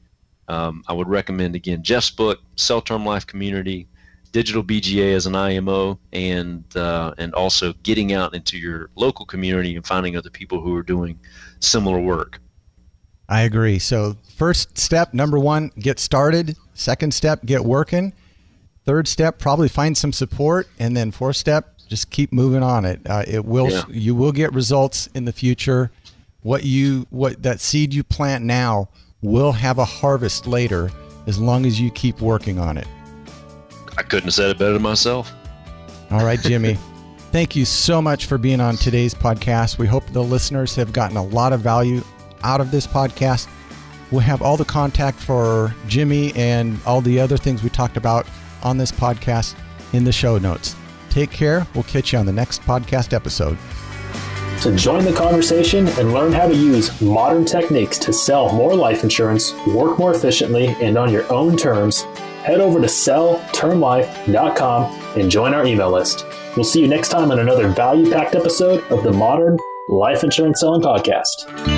um, 0.47 0.83
I 0.87 0.93
would 0.93 1.07
recommend 1.07 1.55
again 1.55 1.83
Jeff's 1.83 2.11
book, 2.11 2.39
Sell 2.55 2.81
Term 2.81 3.05
Life 3.05 3.25
Community, 3.25 3.87
Digital 4.31 4.63
BGA 4.63 5.15
as 5.15 5.25
an 5.25 5.35
IMO, 5.35 5.99
and 6.13 6.63
uh, 6.75 7.13
and 7.17 7.33
also 7.33 7.73
getting 7.83 8.13
out 8.13 8.35
into 8.35 8.57
your 8.57 8.89
local 8.95 9.25
community 9.25 9.75
and 9.75 9.85
finding 9.85 10.17
other 10.17 10.29
people 10.29 10.61
who 10.61 10.75
are 10.75 10.83
doing 10.83 11.19
similar 11.59 11.99
work. 11.99 12.39
I 13.27 13.41
agree. 13.41 13.79
So 13.79 14.17
first 14.35 14.77
step, 14.77 15.13
number 15.13 15.39
one, 15.39 15.71
get 15.79 15.99
started. 15.99 16.57
Second 16.73 17.13
step, 17.13 17.43
get 17.45 17.63
working. 17.65 18.13
Third 18.85 19.07
step, 19.07 19.39
probably 19.39 19.67
find 19.67 19.97
some 19.97 20.13
support, 20.13 20.67
and 20.77 20.95
then 20.95 21.11
fourth 21.11 21.37
step, 21.37 21.75
just 21.87 22.11
keep 22.11 22.31
moving 22.31 22.61
on 22.61 22.85
it. 22.85 23.01
Uh, 23.05 23.23
it 23.27 23.43
will 23.43 23.71
yeah. 23.71 23.83
you 23.89 24.13
will 24.13 24.31
get 24.31 24.53
results 24.53 25.09
in 25.15 25.25
the 25.25 25.33
future. 25.33 25.91
What 26.43 26.63
you 26.63 27.07
what 27.09 27.41
that 27.41 27.59
seed 27.59 27.93
you 27.93 28.03
plant 28.03 28.43
now 28.43 28.89
will 29.23 29.51
have 29.51 29.79
a 29.79 29.85
harvest 29.85 30.45
later 30.45 30.91
as 31.25 31.39
long 31.39 31.65
as 31.65 31.81
you 31.81 31.89
keep 31.89 32.21
working 32.21 32.59
on 32.59 32.77
it. 32.77 32.87
I 33.97 34.03
couldn't 34.03 34.25
have 34.25 34.33
said 34.33 34.51
it 34.51 34.59
better 34.59 34.79
myself. 34.79 35.31
All 36.11 36.23
right, 36.23 36.39
Jimmy. 36.39 36.77
Thank 37.31 37.55
you 37.55 37.65
so 37.65 38.01
much 38.01 38.27
for 38.27 38.37
being 38.37 38.61
on 38.61 38.77
today's 38.77 39.13
podcast. 39.13 39.77
We 39.77 39.87
hope 39.87 40.05
the 40.13 40.23
listeners 40.23 40.75
have 40.75 40.93
gotten 40.93 41.17
a 41.17 41.23
lot 41.23 41.53
of 41.53 41.61
value 41.61 42.03
out 42.43 42.61
of 42.61 42.71
this 42.71 42.85
podcast. 42.85 43.47
We'll 44.11 44.21
have 44.21 44.41
all 44.41 44.55
the 44.55 44.65
contact 44.65 45.19
for 45.19 45.73
Jimmy 45.87 46.31
and 46.35 46.79
all 46.85 47.01
the 47.01 47.19
other 47.19 47.35
things 47.35 47.63
we 47.63 47.69
talked 47.69 47.97
about 47.97 48.27
on 48.65 48.77
this 48.77 48.91
podcast 48.91 49.55
in 49.93 50.03
the 50.03 50.11
show 50.11 50.37
notes. 50.37 50.75
Take 51.09 51.31
care. 51.31 51.65
We'll 51.73 51.83
catch 51.83 52.11
you 52.11 52.19
on 52.19 52.25
the 52.25 52.33
next 52.33 52.61
podcast 52.63 53.13
episode. 53.13 53.57
To 54.61 54.75
join 54.75 55.05
the 55.05 55.13
conversation 55.13 55.87
and 55.87 56.13
learn 56.13 56.33
how 56.33 56.47
to 56.47 56.55
use 56.55 56.99
modern 57.01 57.45
techniques 57.45 57.97
to 57.99 58.11
sell 58.11 58.51
more 58.53 58.75
life 58.75 59.03
insurance, 59.03 59.53
work 59.67 59.99
more 59.99 60.15
efficiently, 60.15 60.67
and 60.81 60.97
on 60.97 61.11
your 61.11 61.31
own 61.31 61.55
terms, 61.55 62.01
head 62.43 62.59
over 62.59 62.79
to 62.79 62.87
selltermlife.com 62.87 65.19
and 65.19 65.29
join 65.29 65.53
our 65.53 65.63
email 65.65 65.91
list. 65.91 66.25
We'll 66.55 66.63
see 66.63 66.81
you 66.81 66.87
next 66.87 67.09
time 67.09 67.31
on 67.31 67.39
another 67.39 67.67
value 67.67 68.09
packed 68.11 68.33
episode 68.35 68.83
of 68.91 69.03
the 69.03 69.11
Modern 69.11 69.57
Life 69.89 70.23
Insurance 70.23 70.61
Selling 70.61 70.81
Podcast. 70.81 71.74